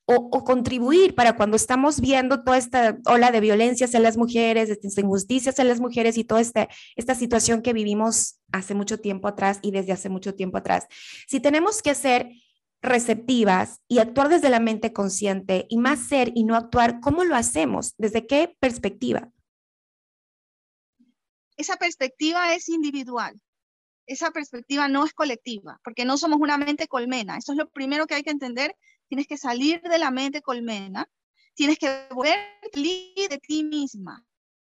[0.05, 5.01] o, contribuir para cuando estamos viendo toda esta ola de violencia hacia las mujeres, de
[5.01, 9.59] injusticias hacia las mujeres y toda esta, esta situación que vivimos hace mucho tiempo atrás
[9.61, 10.87] y desde hace mucho tiempo atrás.
[11.27, 12.29] Si tenemos que ser
[12.81, 17.35] receptivas y actuar desde la mente consciente y más ser y no actuar, ¿cómo lo
[17.35, 17.93] hacemos?
[17.97, 19.29] ¿Desde qué perspectiva?
[21.57, 23.37] Esa perspectiva es individual
[24.11, 27.37] esa perspectiva no es colectiva, porque no somos una mente colmena.
[27.37, 28.75] Eso es lo primero que hay que entender.
[29.07, 31.07] Tienes que salir de la mente colmena,
[31.53, 34.25] tienes que volverte líder de ti misma,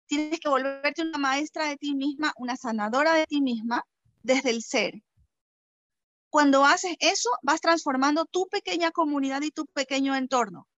[0.06, 3.84] tienes que volverte una maestra de ti misma, una sanadora de ti misma
[4.22, 5.02] desde el ser.
[6.28, 10.68] Cuando haces eso, vas transformando tu pequeña comunidad y tu pequeño entorno.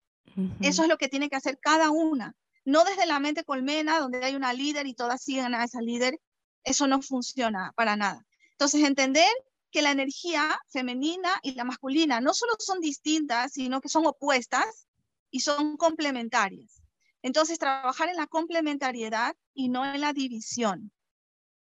[0.61, 2.37] Eso es lo que tiene que hacer cada una.
[2.65, 6.21] No desde la mente colmena, donde hay una líder y todas siguen a esa líder.
[6.63, 8.25] Eso no funciona para nada.
[8.59, 9.31] Entonces, entender
[9.71, 14.89] que la energía femenina y la masculina no solo son distintas, sino que son opuestas
[15.31, 16.83] y son complementarias.
[17.23, 20.91] Entonces, trabajar en la complementariedad y no en la división,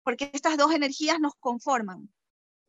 [0.03, 2.09] porque estas dos energías nos conforman.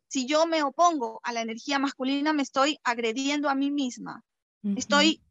[0.09, 4.25] Si yo me opongo a la energía masculina, me estoy agrediendo a mí misma.
[4.75, 5.21] Estoy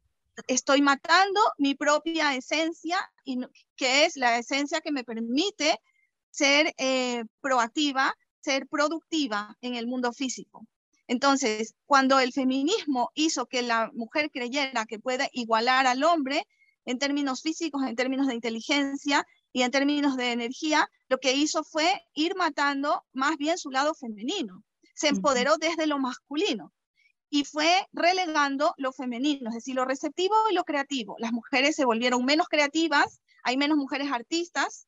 [0.47, 3.39] estoy matando mi propia esencia, y,
[3.75, 5.79] que es la esencia que me permite
[6.31, 10.65] ser eh, proactiva ser productiva en el mundo físico.
[11.07, 16.45] Entonces, cuando el feminismo hizo que la mujer creyera que puede igualar al hombre
[16.85, 21.63] en términos físicos, en términos de inteligencia y en términos de energía, lo que hizo
[21.63, 24.63] fue ir matando más bien su lado femenino.
[24.93, 26.73] Se empoderó desde lo masculino
[27.29, 31.15] y fue relegando lo femenino, es decir, lo receptivo y lo creativo.
[31.19, 34.87] Las mujeres se volvieron menos creativas, hay menos mujeres artistas,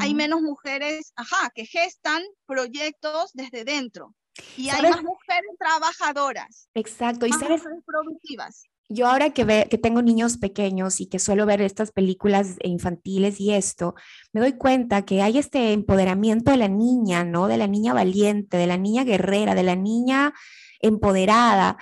[0.00, 4.14] hay menos mujeres, ajá, que gestan proyectos desde dentro.
[4.56, 6.68] Y hay más mujeres trabajadoras.
[6.74, 7.26] Exacto.
[7.26, 8.64] y sabes, productivas.
[8.88, 13.40] Yo ahora que, ve, que tengo niños pequeños y que suelo ver estas películas infantiles
[13.40, 13.94] y esto,
[14.32, 17.48] me doy cuenta que hay este empoderamiento de la niña, ¿no?
[17.48, 20.34] De la niña valiente, de la niña guerrera, de la niña
[20.80, 21.78] empoderada.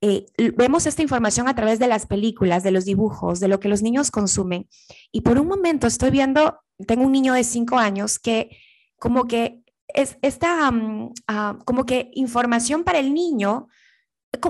[0.00, 0.26] Eh,
[0.56, 3.82] vemos esta información a través de las películas, de los dibujos, de lo que los
[3.82, 4.68] niños consumen.
[5.12, 8.56] Y por un momento estoy viendo tengo un niño de cinco años que
[8.98, 13.68] como que es esta, mm, ah, como que información para el niño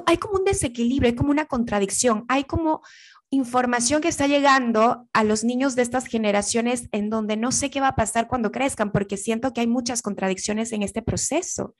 [0.06, 2.82] hay como un desequilibrio, hay como una contradicción, hay como
[3.30, 7.80] información que está llegando a los niños de estas generaciones en donde no sé qué
[7.80, 11.74] va a pasar cuando crezcan, porque siento que hay muchas contradicciones en este proceso.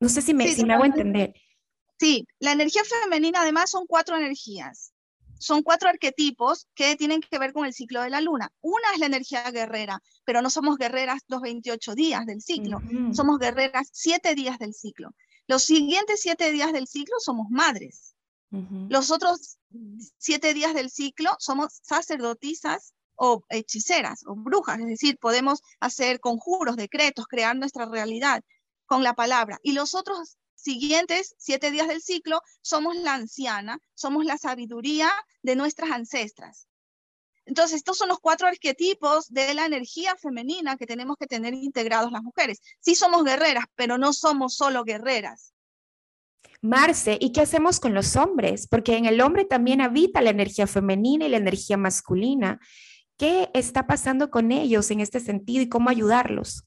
[0.00, 1.34] No sé si me, si me hago entender.
[1.98, 4.92] Sí, la energía femenina además son cuatro energías.
[5.38, 8.50] Son cuatro arquetipos que tienen que ver con el ciclo de la luna.
[8.60, 12.80] Una es la energía guerrera, pero no somos guerreras los 28 días del ciclo,
[13.12, 15.14] somos guerreras siete días del ciclo.
[15.46, 18.14] Los siguientes siete días del ciclo somos madres.
[18.88, 19.58] Los otros
[20.18, 26.76] siete días del ciclo somos sacerdotisas o hechiceras o brujas, es decir, podemos hacer conjuros,
[26.76, 28.42] decretos, crear nuestra realidad
[28.86, 29.58] con la palabra.
[29.62, 35.10] Y los otros siguientes siete días del ciclo somos la anciana, somos la sabiduría
[35.42, 36.66] de nuestras ancestras.
[37.44, 42.10] Entonces, estos son los cuatro arquetipos de la energía femenina que tenemos que tener integrados
[42.10, 42.60] las mujeres.
[42.80, 45.52] Sí somos guerreras, pero no somos solo guerreras.
[46.60, 48.66] Marce, ¿y qué hacemos con los hombres?
[48.66, 52.58] Porque en el hombre también habita la energía femenina y la energía masculina.
[53.16, 56.65] ¿Qué está pasando con ellos en este sentido y cómo ayudarlos?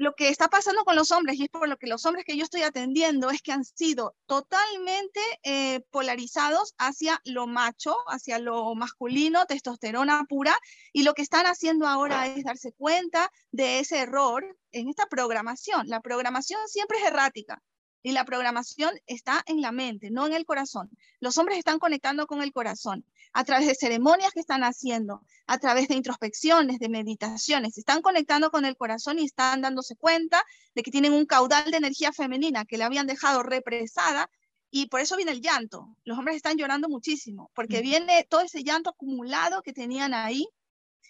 [0.00, 2.34] Lo que está pasando con los hombres, y es por lo que los hombres que
[2.34, 8.74] yo estoy atendiendo, es que han sido totalmente eh, polarizados hacia lo macho, hacia lo
[8.74, 10.56] masculino, testosterona pura,
[10.94, 15.86] y lo que están haciendo ahora es darse cuenta de ese error en esta programación.
[15.86, 17.62] La programación siempre es errática.
[18.02, 20.88] Y la programación está en la mente, no en el corazón.
[21.20, 25.58] Los hombres están conectando con el corazón a través de ceremonias que están haciendo, a
[25.58, 27.78] través de introspecciones, de meditaciones.
[27.78, 31.76] Están conectando con el corazón y están dándose cuenta de que tienen un caudal de
[31.76, 34.30] energía femenina que le habían dejado represada
[34.70, 35.96] y por eso viene el llanto.
[36.04, 40.46] Los hombres están llorando muchísimo porque viene todo ese llanto acumulado que tenían ahí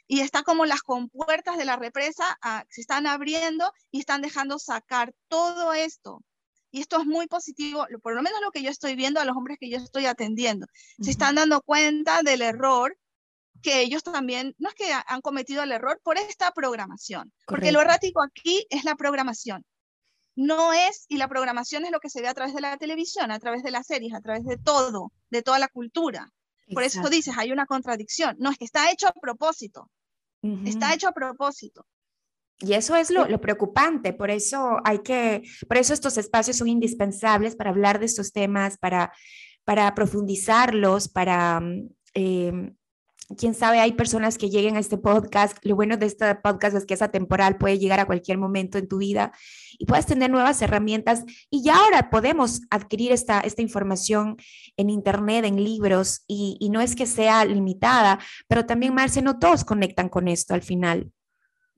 [0.06, 4.58] y está como las compuertas de la represa ah, se están abriendo y están dejando
[4.58, 6.22] sacar todo esto
[6.70, 9.36] y esto es muy positivo, por lo menos lo que yo estoy viendo a los
[9.36, 10.66] hombres que yo estoy atendiendo.
[11.00, 12.96] Se están dando cuenta del error
[13.62, 17.80] que ellos también, no es que han cometido el error por esta programación, porque lo
[17.80, 19.64] errático aquí es la programación.
[20.36, 23.30] No es, y la programación es lo que se ve a través de la televisión,
[23.30, 26.32] a través de las series, a través de todo, de toda la cultura.
[26.72, 28.36] Por eso dices, hay una contradicción.
[28.38, 29.90] No, es que está hecho a propósito.
[30.64, 31.84] Está hecho a propósito.
[32.60, 37.56] Y eso es lo, preocupante, por eso hay que, por eso estos espacios son indispensables
[37.56, 39.12] para hablar de estos temas, para,
[39.64, 41.62] para profundizarlos, para,
[42.12, 42.74] em,
[43.38, 45.56] quién sabe, hay personas que lleguen a este podcast.
[45.62, 48.88] Lo bueno de este podcast es que es atemporal, puede llegar a cualquier momento en
[48.88, 49.32] tu vida
[49.78, 51.24] y puedes tener nuevas herramientas.
[51.48, 54.36] Y ya ahora podemos adquirir esta, esta información
[54.76, 58.18] en Internet, en libros, y, y no es que sea limitada,
[58.48, 61.10] pero también, Marce, no todos conectan con esto al final.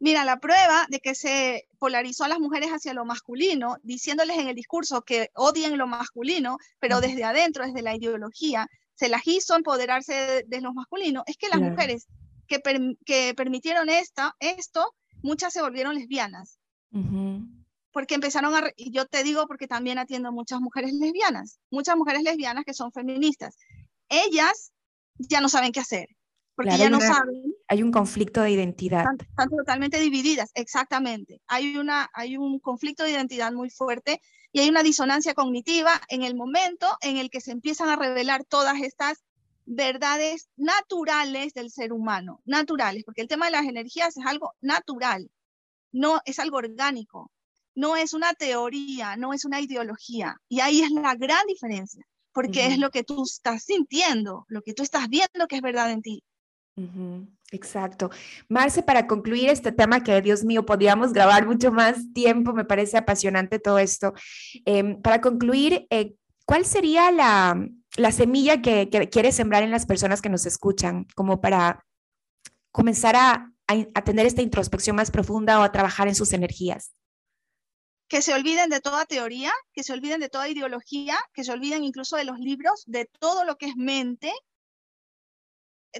[0.03, 4.49] Mira, la prueba de que se polarizó a las mujeres hacia lo masculino, diciéndoles en
[4.49, 9.55] el discurso que odien lo masculino, pero desde adentro, desde la ideología, se las hizo
[9.55, 12.09] empoderarse de, lo masculino, es que las mujeres
[12.49, 12.61] que,
[13.07, 16.59] que permitieron esta, esto, muchas se volvieron lesbianas.
[17.93, 22.25] Porque empezaron a, y yo te digo porque también atiendo muchas mujeres lesbianas, muchas mujeres
[22.25, 23.57] lesbianas que son feministas.
[24.09, 24.73] Ellas
[25.17, 26.09] ya no saben qué hacer
[26.55, 27.55] porque ya no saben.
[27.73, 29.07] Hay un conflicto de identidad.
[29.19, 31.41] Están, totalmente divididas, exactamente.
[31.47, 34.21] Hay, una, hay un conflicto de identidad muy fuerte
[34.53, 38.45] y hay una disonancia cognitiva en el momento en el que se empiezan a revelar
[38.45, 39.25] todas estas
[39.65, 45.31] verdades naturales del ser humano, naturales, porque el tema de las energías es algo natural,
[45.93, 47.31] no es algo orgánico,
[47.75, 50.37] no es una teoría, no es una ideología.
[50.47, 54.75] Y ahí es la gran diferencia, porque es lo que tú estás sintiendo, lo que
[54.75, 56.23] tú estás viendo que es verdad en ti.
[57.51, 58.11] Exacto.
[58.49, 62.97] Marce, para concluir este tema que, Dios mío, podríamos grabar mucho más tiempo, me parece
[62.97, 64.15] apasionante todo esto.
[64.65, 66.15] Em, para concluir, eh,
[66.47, 67.69] ¿cuál sería la,
[68.11, 71.85] semilla que, quieres sembrar en las personas que nos escuchan, como para
[72.71, 76.93] comenzar a, a tener esta introspección más profunda o a trabajar en sus energías?
[78.09, 81.83] que se olviden de toda teoría, que se olviden de toda ideología, que se olviden
[81.83, 84.31] incluso de los libros, de todo lo que es mente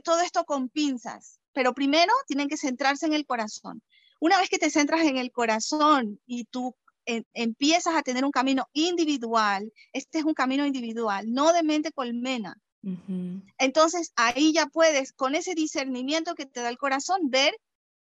[0.01, 3.83] todo esto con pinzas, pero primero tienen que centrarse en el corazón.
[4.21, 6.77] Una vez que te centras en el corazón y tú
[7.07, 11.93] eh, empiezas a tener un camino individual, este es un camino individual, no de mente
[11.93, 12.57] colmena.
[13.59, 17.55] Entonces ahí ya puedes, con ese discernimiento que te da el corazón, ver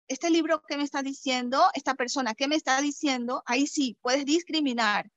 [0.09, 4.25] este libro que me está diciendo, esta persona que me está diciendo, ahí sí, puedes
[4.25, 5.11] discriminar.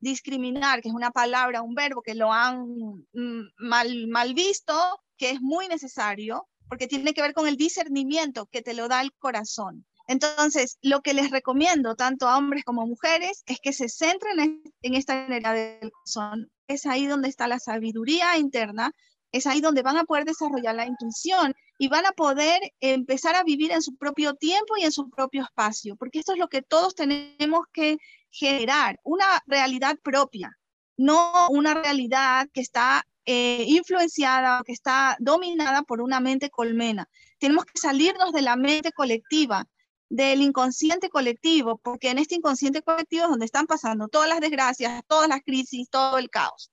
[0.00, 2.66] Discriminar, que es una palabra, un verbo que lo han
[3.12, 4.74] mm, mal, mal visto,
[5.16, 9.00] que es muy necesario porque tiene que ver con el discernimiento que te lo da
[9.00, 9.86] el corazón.
[10.06, 14.94] Entonces, lo que les recomiendo tanto a hombres como mujeres es que se centren en,
[14.94, 16.50] esta energía del corazón.
[16.66, 18.92] Es ahí donde está la sabiduría interna,
[19.32, 23.42] es ahí donde van a poder desarrollar la intuición y van a poder empezar a
[23.42, 26.62] vivir en su propio tiempo y en su propio espacio, porque esto es lo que
[26.62, 27.96] todos tenemos que
[28.30, 30.56] generar, una realidad propia,
[30.96, 37.08] no una realidad que está eh, influenciada que está dominada por una mente colmena.
[37.38, 39.66] Tenemos que salirnos de la mente colectiva,
[40.08, 45.02] del inconsciente colectivo, porque en este inconsciente colectivo es donde están pasando todas las desgracias,
[45.08, 46.70] todas las crisis, todo el caos.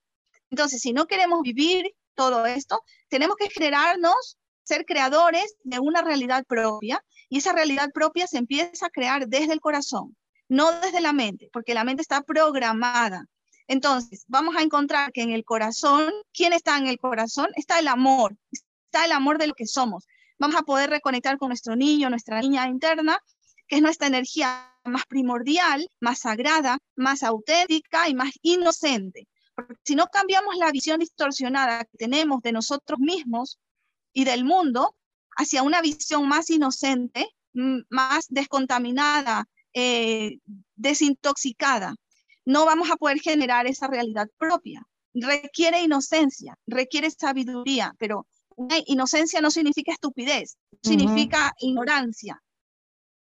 [0.50, 6.44] Entonces, si no queremos vivir todo esto, tenemos que generarnos, ser creadores de una realidad
[6.46, 10.16] propia, y esa realidad propia se empieza a crear desde el corazón,
[10.48, 13.24] no desde la mente, porque la mente está programada.
[13.72, 17.48] Entonces, vamos a encontrar que en el corazón, ¿quién está en el corazón?
[17.56, 20.06] Está el amor, está el amor de lo que somos
[20.42, 23.20] vamos a poder reconectar con nuestro niño, nuestra niña interna,
[23.68, 29.28] que es nuestra energía más primordial, más sagrada, más auténtica y más inocente.
[29.54, 33.60] Porque si no cambiamos la visión distorsionada que tenemos de nosotros mismos
[34.12, 34.96] y del mundo
[35.36, 40.38] hacia una visión más inocente, más descontaminada, eh,
[40.74, 41.94] desintoxicada,
[42.44, 44.86] no vamos a poder generar esa realidad propia.
[45.14, 48.26] Requiere inocencia, requiere sabiduría, pero
[48.86, 52.42] inocencia no significa estupidez, significa ignorancia.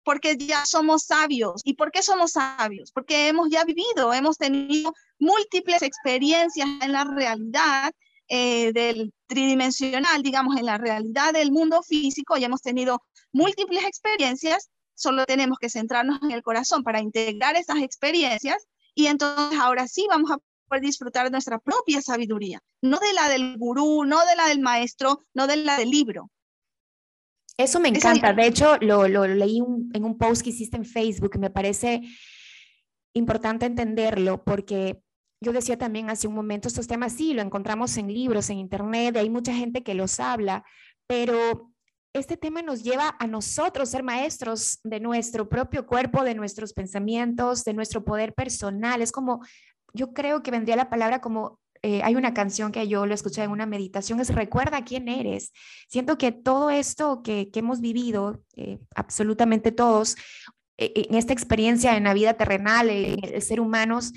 [0.03, 1.61] Porque ya somos sabios.
[1.63, 2.91] ¿Y por qué somos sabios?
[2.91, 7.93] Porque hemos ya vivido, hemos tenido múltiples experiencias en la realidad
[8.27, 14.69] eh, del tridimensional, digamos, en la realidad del mundo físico, ya hemos tenido múltiples experiencias,
[14.95, 18.67] solo tenemos que centrarnos en el corazón para integrar esas experiencias
[18.99, 20.37] y entonces ahora sí vamos a
[20.67, 24.59] poder disfrutar de nuestra propia sabiduría, no de la del gurú, no de la del
[24.59, 26.29] maestro, no de la del libro.
[27.57, 28.33] Eso me encanta.
[28.33, 29.59] De hecho, lo, leí
[29.93, 32.01] en un post que hiciste en Facebook y me parece
[33.13, 35.01] importante entenderlo porque
[35.41, 39.15] yo decía también hace un momento, estos temas sí, lo encontramos en libros, en internet,
[39.15, 40.65] hay mucha gente que los habla,
[41.07, 41.68] pero
[42.13, 47.63] este tema nos lleva a nosotros ser maestros de nuestro propio cuerpo, de nuestros pensamientos,
[47.63, 49.01] de nuestro poder personal.
[49.01, 49.41] Es como
[49.93, 53.43] yo creo que vendría la palabra como, eh, hay una canción que yo lo escuché
[53.43, 55.51] en una meditación, es recuerda quién eres.
[55.87, 60.15] Siento que todo esto que, hemos vivido, eh, absolutamente todos,
[60.77, 64.11] eh, en esta experiencia en la vida terrenal, en el ser humanos,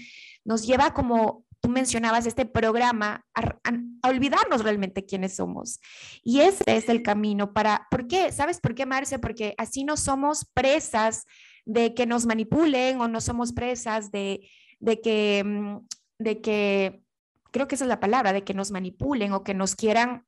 [0.45, 3.57] nos lleva como tú mencionabas este programa a,
[4.05, 5.81] olvidarnos realmente quiénes somos.
[6.25, 8.33] Y ese es el camino para, ¿por qué?
[8.33, 9.21] ¿Sabes por qué, Marce?
[9.21, 11.25] Porque así no somos presas
[11.65, 14.51] de que nos manipulen o no somos presas de,
[14.81, 15.79] de que, mm,
[16.19, 17.05] de que,
[17.53, 20.27] creo que esa es la palabra, de que nos manipulen o que nos quieran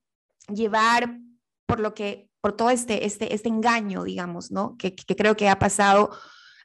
[0.49, 1.19] llevar
[1.67, 4.77] por lo que, por todo este, este, este engaño, digamos, ¿no?
[4.77, 6.11] Que creo que ha pasado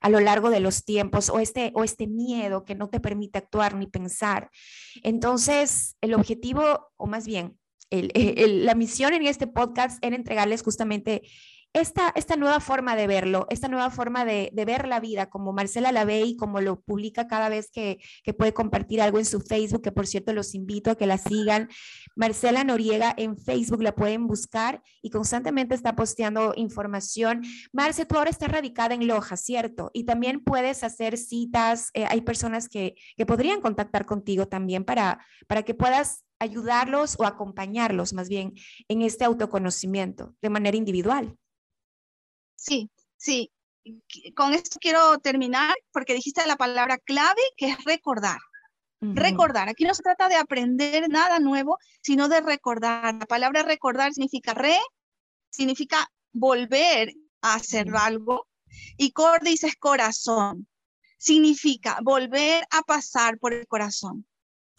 [0.01, 3.37] a lo largo de los tiempos o este, o este miedo que no te permite
[3.37, 4.49] actuar ni pensar.
[5.03, 7.57] Entonces, el objetivo, o más bien,
[7.91, 11.23] la misión en este podcast era entregarles justamente
[11.73, 16.03] esta, nueva forma de verlo, esta nueva forma de, ver la vida, como Marcela la
[16.03, 17.99] ve y como lo publica cada vez que,
[18.37, 21.69] puede compartir algo en su Facebook, que por cierto los invito a que la sigan.
[22.15, 27.43] Marcela Noriega en Facebook la pueden buscar y constantemente está posteando información.
[27.71, 29.91] Marce, tú ahora estás radicada en Loja, ¿cierto?
[29.93, 35.23] Y también puedes hacer citas, eh, hay personas que, que podrían contactar contigo también para,
[35.47, 38.53] para que puedas ayudarlos o acompañarlos más bien
[38.87, 41.37] en este autoconocimiento de manera individual.
[42.59, 43.51] Sí, sí.
[44.35, 48.39] Con esto quiero terminar porque dijiste la palabra clave que es recordar.
[49.01, 49.69] Recordar.
[49.69, 53.15] Aquí no se trata de aprender nada nuevo, sino de recordar.
[53.15, 54.77] La palabra recordar significa re,
[55.49, 58.45] significa volver a hacer algo.
[58.97, 60.67] Y cordis es corazón.
[61.17, 64.25] Significa volver a pasar por el corazón.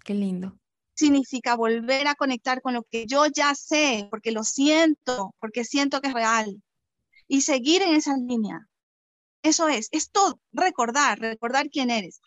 [0.05, 0.59] Qué lindo.
[0.95, 6.03] Significa volver a conectar con lo que yo ya sé, porque lo siento, porque siento
[6.03, 6.63] que es real
[7.31, 8.67] y seguir en esa línea.
[9.45, 12.21] Eso es, es todo, recordar, recordar quién eres.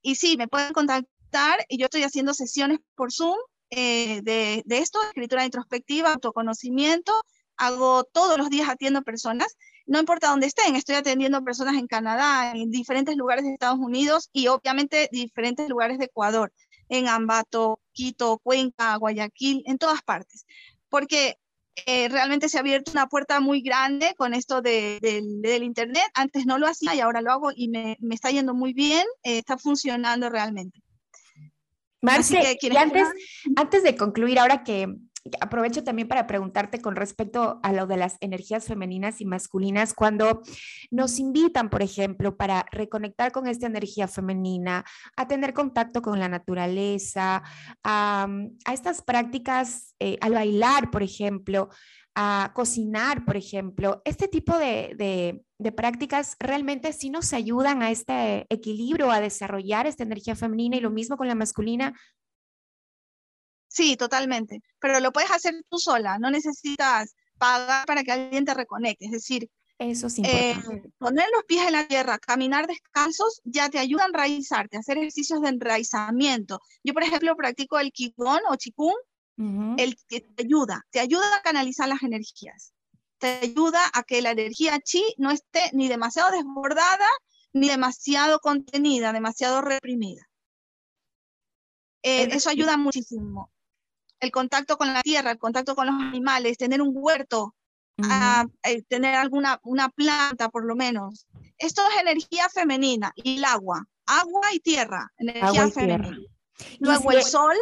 [0.00, 3.36] Y sí, me pueden contactar y yo estoy haciendo sesiones por Zoom
[3.68, 7.12] eh, de, de, esto, escritura introspectiva, autoconocimiento.
[7.58, 12.52] Hago todos los días atiendo personas, no importa dónde estén, estoy atendiendo personas en Canadá,
[12.52, 16.54] en diferentes lugares de Estados Unidos y obviamente diferentes lugares de Ecuador,
[16.88, 20.46] en Ambato, Quito, Cuenca, Guayaquil, en todas partes.
[20.88, 21.36] Porque
[21.86, 26.04] eh, realmente se ha abierto una puerta muy grande con esto de, del Internet.
[26.14, 29.06] Antes no lo hacía y ahora lo hago y me, me está yendo muy bien,
[29.22, 30.82] eh, está funcionando realmente.
[32.00, 33.08] Marce, antes,
[33.56, 34.86] antes de concluir, ahora que,
[35.40, 40.42] aprovecho también para preguntarte con respecto a lo de las energías femeninas y masculinas, cuando
[40.90, 44.84] nos invitan, por ejemplo, para reconectar con esta energía femenina,
[45.16, 47.42] a tener contacto con la naturaleza,
[47.84, 48.28] a,
[48.72, 51.68] estas prácticas, eh, al bailar, por ejemplo,
[52.20, 58.44] a cocinar, por ejemplo, este tipo de, de, prácticas realmente sí nos ayudan a este
[58.48, 61.94] equilibrio, a desarrollar esta energía femenina y lo mismo con la masculina.
[63.78, 68.52] Sí, totalmente, pero lo puedes hacer tú sola, no necesitas pagar para que alguien te
[68.52, 69.48] reconecte, es decir,
[69.78, 70.22] eso sí.
[70.24, 70.56] Eh,
[70.98, 74.98] poner los pies en la tierra, caminar descalzos, ya te ayuda a enraizarte, a hacer
[74.98, 76.60] ejercicios de enraizamiento.
[76.82, 81.42] Yo, por ejemplo, practico el Qigong o Qigong, el que te ayuda, te ayuda a
[81.42, 82.72] canalizar las energías,
[83.18, 87.08] te ayuda a que la energía chi no esté ni demasiado desbordada
[87.52, 90.28] ni demasiado contenida, demasiado reprimida.
[92.02, 93.52] Eh, eso ayuda muchísimo.
[94.20, 97.54] El contacto con la tierra, el contacto con los animales, tener un huerto,
[98.62, 101.26] eh, tener alguna una planta por lo menos.
[101.56, 106.18] Esto es energía femenina y el agua, agua y tierra, energía femenina.
[106.80, 107.56] Luego el sol,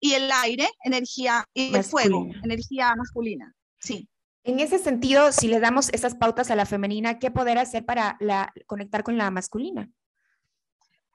[0.00, 3.54] y el aire, energía, y el fuego, energía masculina.
[3.80, 4.08] Sí.
[4.44, 8.16] En ese sentido, si le damos esas pautas a la femenina, ¿qué poder hacer para
[8.20, 9.90] la, conectar con la masculina?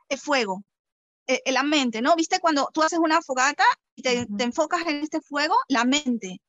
[0.09, 0.63] El fuego,
[1.27, 2.15] eh, eh, la mente, ¿no?
[2.15, 3.63] ¿Viste cuando tú haces una fogata
[3.95, 5.55] y te, enfocas en este fuego?
[5.69, 6.41] La mente,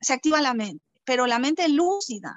[0.00, 2.34] se activa la mente, pero la mente lúcida.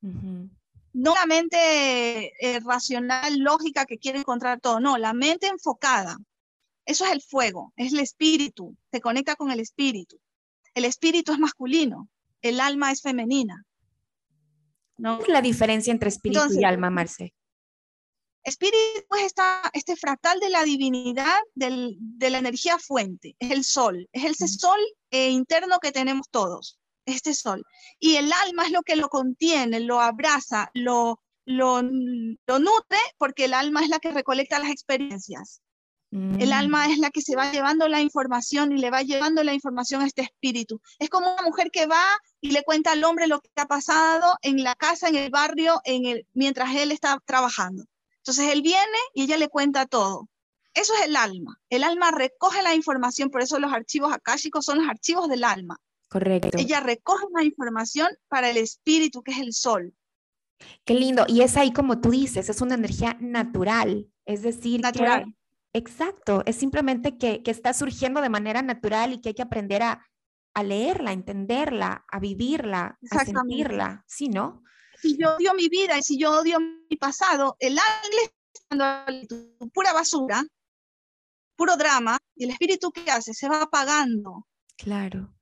[0.00, 6.16] No la mente eh, racional, lógica que quiere encontrar todo, no, la mente enfocada.
[6.84, 10.18] Eso es el fuego, es el espíritu, se conecta con el espíritu.
[10.74, 12.08] El espíritu es masculino,
[12.42, 13.64] el alma es femenina.
[14.96, 15.18] ¿no?
[15.18, 17.34] ¿Qué es la diferencia entre espíritu y alma, Marce?
[18.46, 19.34] Espíritu es
[19.72, 24.78] este fractal de la divinidad, de la energía fuente, es el sol, es ese sol
[25.10, 27.64] eh, interno que tenemos todos, este sol.
[27.98, 33.46] Y el alma es lo que lo contiene, lo abraza, lo, lo, lo nutre, porque
[33.46, 35.60] el alma es la que recolecta las experiencias.
[36.12, 36.52] El mm.
[36.52, 40.02] alma es la que se va llevando la información y le va llevando la información
[40.02, 40.80] a este espíritu.
[41.00, 42.04] Es como una mujer que va
[42.40, 45.80] y le cuenta al hombre lo que ha pasado en la casa, en el barrio,
[45.84, 47.84] en el, mientras él está trabajando.
[48.26, 50.28] Entonces él viene y ella le cuenta todo.
[50.74, 51.60] Eso es el alma.
[51.70, 55.78] El alma recoge la información, por eso los archivos akáshicos son los archivos del alma.
[56.08, 56.58] Correcto.
[56.58, 59.94] Ella recoge la información para el espíritu, que es el sol.
[60.84, 61.24] Qué lindo.
[61.28, 64.10] Y es ahí como tú dices, es una energía natural.
[64.24, 65.32] Es decir, natural.
[65.72, 70.04] Exacto, es simplemente que, está surgiendo de manera natural y que hay que aprender a,
[70.64, 74.64] leerla, a entenderla, a vivirla, a sentirla, ¿sí, no?
[75.06, 78.12] Si yo odio mi vida y si yo odio mi pasado, el ángel
[78.70, 79.06] está
[79.72, 80.44] pura basura,
[81.56, 83.34] puro drama, y el espíritu ¿qué hace?
[83.34, 84.46] Se va apagando.
[84.76, 85.32] Claro.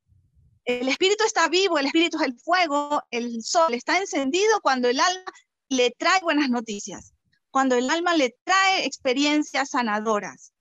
[0.65, 4.99] El espíritu está vivo, el espíritu es el fuego, el sol está encendido cuando el
[5.01, 5.33] alma
[5.69, 7.15] le trae buenas noticias
[7.55, 10.53] cuando el alma le trae experiencias sanadoras.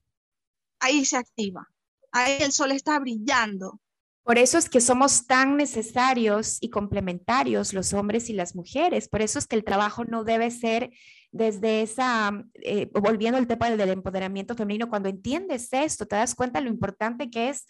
[0.80, 1.68] Ahí se activa,
[2.12, 3.82] ahí el sol está brillando.
[4.24, 9.10] Por eso es que somos tan necesarios y complementarios los hombres y las mujeres.
[9.10, 10.92] Por eso es que el trabajo no debe ser
[11.32, 16.62] desde esa, eh, volviendo al tema del empoderamiento femenino, cuando entiendes esto, te das cuenta
[16.62, 17.66] lo importante que es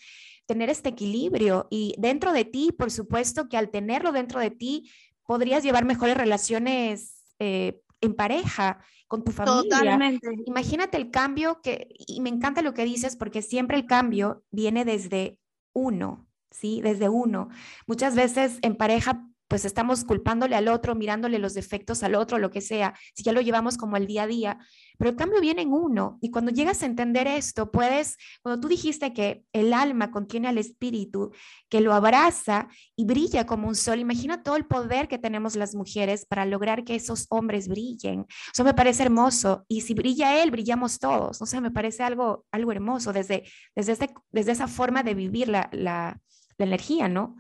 [0.46, 4.92] tener este equilibrio y dentro de ti, por supuesto que al tenerlo dentro de ti,
[5.26, 9.62] podrías llevar mejores relaciones eh, en pareja, con tu familia.
[9.62, 10.28] Totalmente.
[10.48, 14.86] Imagínate el cambio que, y me encanta lo que dices porque siempre el cambio viene
[14.86, 15.38] desde
[15.72, 16.82] uno, ¿sí?
[16.82, 17.50] Desde uno.
[17.88, 22.50] Muchas veces en pareja pues estamos culpándole al otro, mirándole los defectos al otro, lo
[22.50, 24.58] que sea, si ya lo llevamos como el día a día,
[24.98, 26.18] pero el cambio viene en uno.
[26.22, 30.58] Y cuando llegas a entender esto, puedes, cuando tú dijiste que el alma contiene al
[30.58, 31.32] espíritu,
[31.70, 35.76] que lo abraza y brilla como un sol, imagina todo el poder que tenemos las
[35.76, 38.26] mujeres para lograr que esos hombres brillen.
[38.52, 39.66] Eso me parece hermoso.
[39.68, 41.42] Y si brilla él, brillamos todos.
[41.44, 43.44] O sea, me parece algo, algo hermoso desde,
[43.76, 46.20] desde, este, desde esa forma de vivir la, la,
[46.58, 47.36] la energía, ¿no?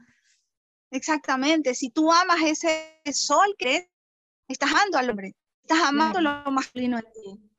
[0.91, 3.89] Exactamente, si tú amas ese sol que
[4.47, 7.49] estás amando al hombre, estás amando lo masculino en ti.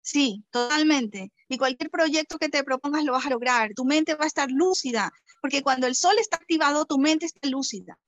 [0.00, 1.32] Sí, totalmente.
[1.48, 3.72] Y cualquier proyecto que te propongas lo vas a lograr.
[3.74, 7.48] Tu mente va a estar lúcida, porque cuando el sol está activado, tu mente está
[7.48, 7.98] lúcida.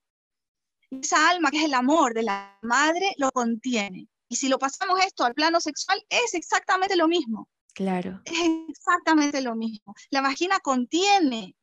[0.90, 4.08] Esa alma que es el amor de la madre lo contiene.
[4.28, 7.48] Y si lo pasamos esto al plano sexual, es exactamente lo mismo.
[7.74, 8.22] Claro.
[8.24, 9.94] Es exactamente lo mismo.
[10.10, 11.56] La vagina contiene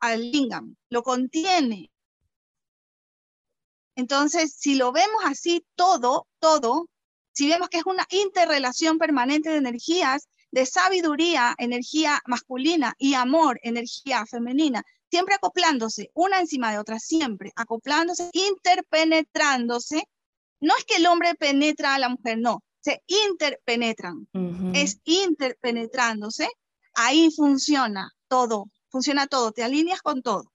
[0.00, 1.90] al lingam, lo contiene.
[3.94, 6.88] Entonces, si lo vemos así, todo, todo,
[7.32, 13.60] si vemos que es una interrelación permanente de energías, de sabiduría, energía masculina y amor,
[13.62, 20.04] energía femenina, siempre acoplándose, una encima de otra, siempre acoplándose, interpenetrándose.
[20.60, 24.28] No es que el hombre penetra a la mujer, no, se interpenetran,
[24.74, 26.46] es interpenetrándose,
[26.94, 30.52] ahí funciona todo, funciona todo, te alineas con todo.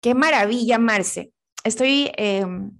[0.00, 1.32] Qué maravilla, Marce.
[1.64, 2.70] Estoy em,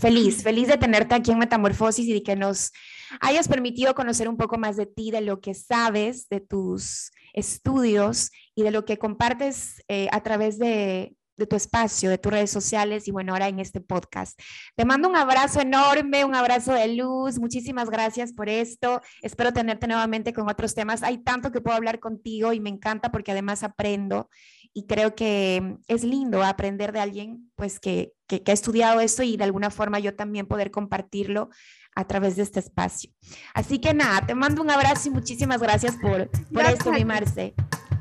[0.00, 2.72] feliz, feliz de tenerte aquí en Metamorfosis y de que nos
[3.20, 8.30] hayas permitido conocer un poco más de ti, de lo que sabes, de tus estudios
[8.54, 12.50] y de lo que compartes eh, a través de, de tu espacio, de tus redes
[12.50, 14.38] sociales y bueno, ahora en este podcast.
[14.76, 17.38] Te mando un abrazo enorme, un abrazo de luz.
[17.38, 19.00] Muchísimas gracias por esto.
[19.22, 21.02] Espero tenerte nuevamente con otros temas.
[21.02, 24.28] Hay tanto que puedo hablar contigo y me encanta porque además aprendo
[24.72, 29.36] y creo que es lindo aprender de alguien pues que, que, ha estudiado esto y
[29.36, 31.50] de alguna forma yo también poder compartirlo
[31.94, 33.10] a través de este espacio.
[33.54, 37.54] Así que nada, te mando un abrazo y muchísimas gracias por, por esto, mi Marce.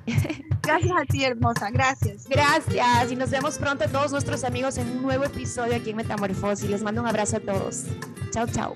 [0.63, 1.69] Gracias a ti, hermosa.
[1.71, 2.27] Gracias.
[2.27, 3.11] Gracias.
[3.11, 6.69] Y nos vemos pronto todos nuestros amigos en un nuevo episodio aquí en Metamorfosis.
[6.69, 7.83] Les mando un abrazo a todos.
[8.31, 8.75] Chao, chao.